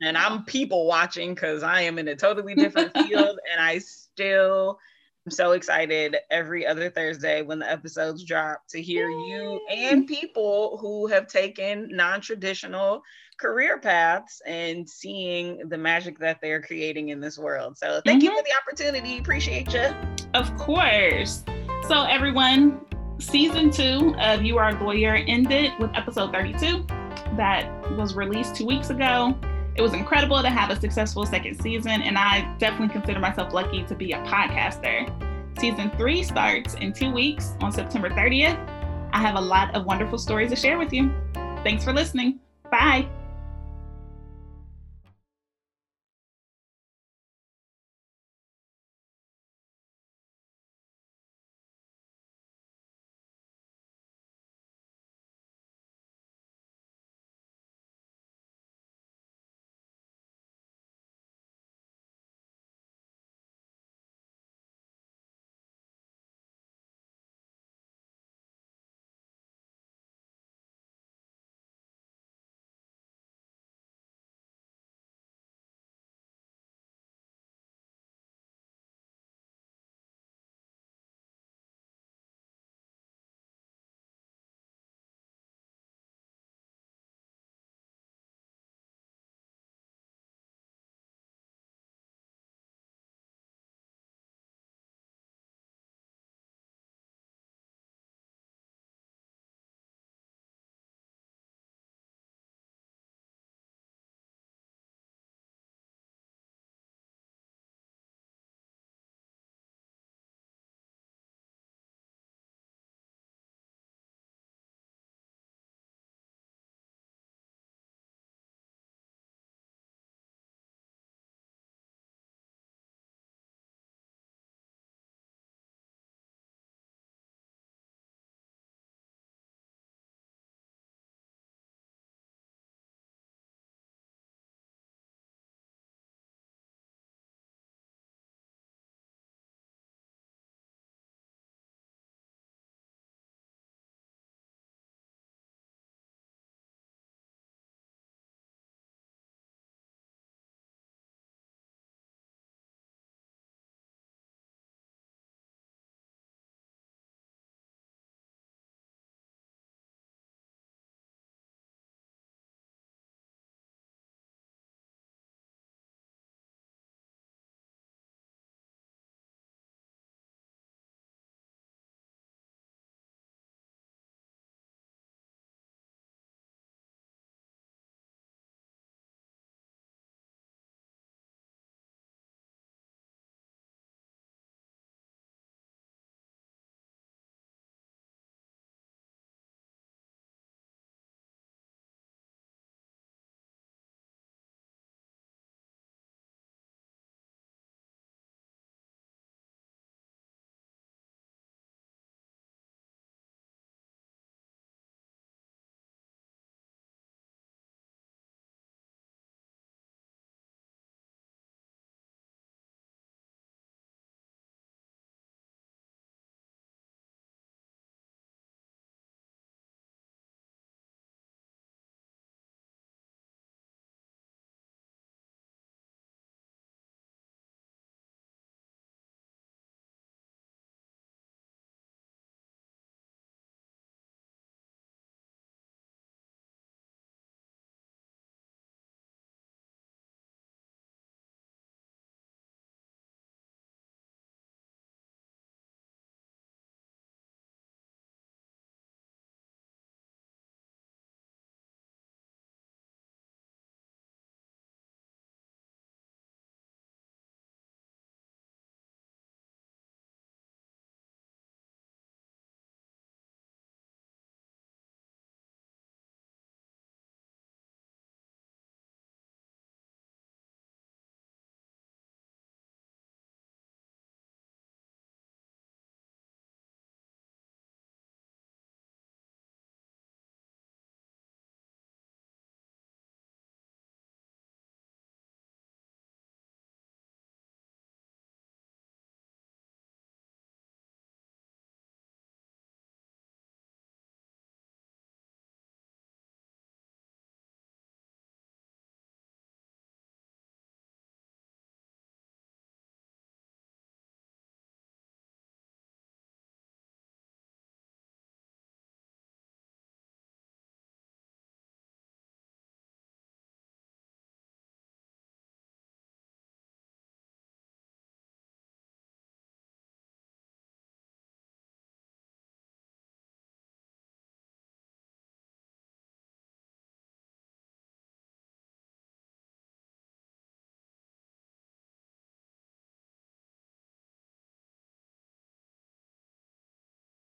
And 0.00 0.16
I'm 0.16 0.44
people 0.44 0.86
watching 0.86 1.34
because 1.34 1.64
I 1.64 1.80
am 1.80 1.98
in 1.98 2.06
a 2.06 2.14
totally 2.14 2.54
different 2.54 2.96
field 2.96 3.40
and 3.50 3.60
I 3.60 3.78
still 3.78 4.78
I'm 5.26 5.32
so 5.32 5.52
excited 5.52 6.16
every 6.30 6.64
other 6.64 6.88
Thursday 6.88 7.42
when 7.42 7.58
the 7.58 7.68
episodes 7.68 8.22
drop 8.22 8.62
to 8.68 8.80
hear 8.80 9.08
you 9.08 9.60
and 9.68 10.06
people 10.06 10.78
who 10.80 11.08
have 11.08 11.26
taken 11.26 11.88
non 11.90 12.20
traditional 12.20 13.02
career 13.36 13.80
paths 13.80 14.40
and 14.46 14.88
seeing 14.88 15.68
the 15.68 15.76
magic 15.76 16.20
that 16.20 16.38
they're 16.40 16.62
creating 16.62 17.08
in 17.08 17.20
this 17.20 17.38
world. 17.38 17.76
So, 17.76 18.00
thank 18.04 18.22
mm-hmm. 18.22 18.30
you 18.30 18.38
for 18.38 18.44
the 18.44 18.54
opportunity. 18.56 19.18
Appreciate 19.18 19.74
you. 19.74 19.92
Of 20.34 20.56
course. 20.56 21.42
So, 21.88 22.04
everyone, 22.04 22.82
season 23.18 23.72
two 23.72 24.14
of 24.20 24.44
You 24.44 24.58
Are 24.58 24.68
a 24.68 24.84
Lawyer 24.84 25.16
ended 25.26 25.72
with 25.80 25.90
episode 25.94 26.32
32 26.32 26.86
that 27.36 27.68
was 27.96 28.14
released 28.14 28.54
two 28.54 28.66
weeks 28.66 28.90
ago. 28.90 29.36
It 29.76 29.82
was 29.82 29.92
incredible 29.92 30.40
to 30.40 30.48
have 30.48 30.70
a 30.70 30.80
successful 30.80 31.26
second 31.26 31.60
season, 31.60 32.00
and 32.02 32.16
I 32.16 32.50
definitely 32.58 32.94
consider 32.94 33.20
myself 33.20 33.52
lucky 33.52 33.84
to 33.84 33.94
be 33.94 34.12
a 34.12 34.18
podcaster. 34.22 35.06
Season 35.58 35.90
three 35.96 36.22
starts 36.22 36.74
in 36.74 36.92
two 36.92 37.10
weeks 37.10 37.52
on 37.60 37.72
September 37.72 38.08
30th. 38.08 38.58
I 39.12 39.20
have 39.20 39.36
a 39.36 39.40
lot 39.40 39.74
of 39.74 39.84
wonderful 39.84 40.18
stories 40.18 40.50
to 40.50 40.56
share 40.56 40.78
with 40.78 40.92
you. 40.92 41.12
Thanks 41.62 41.84
for 41.84 41.92
listening. 41.92 42.40
Bye. 42.70 43.08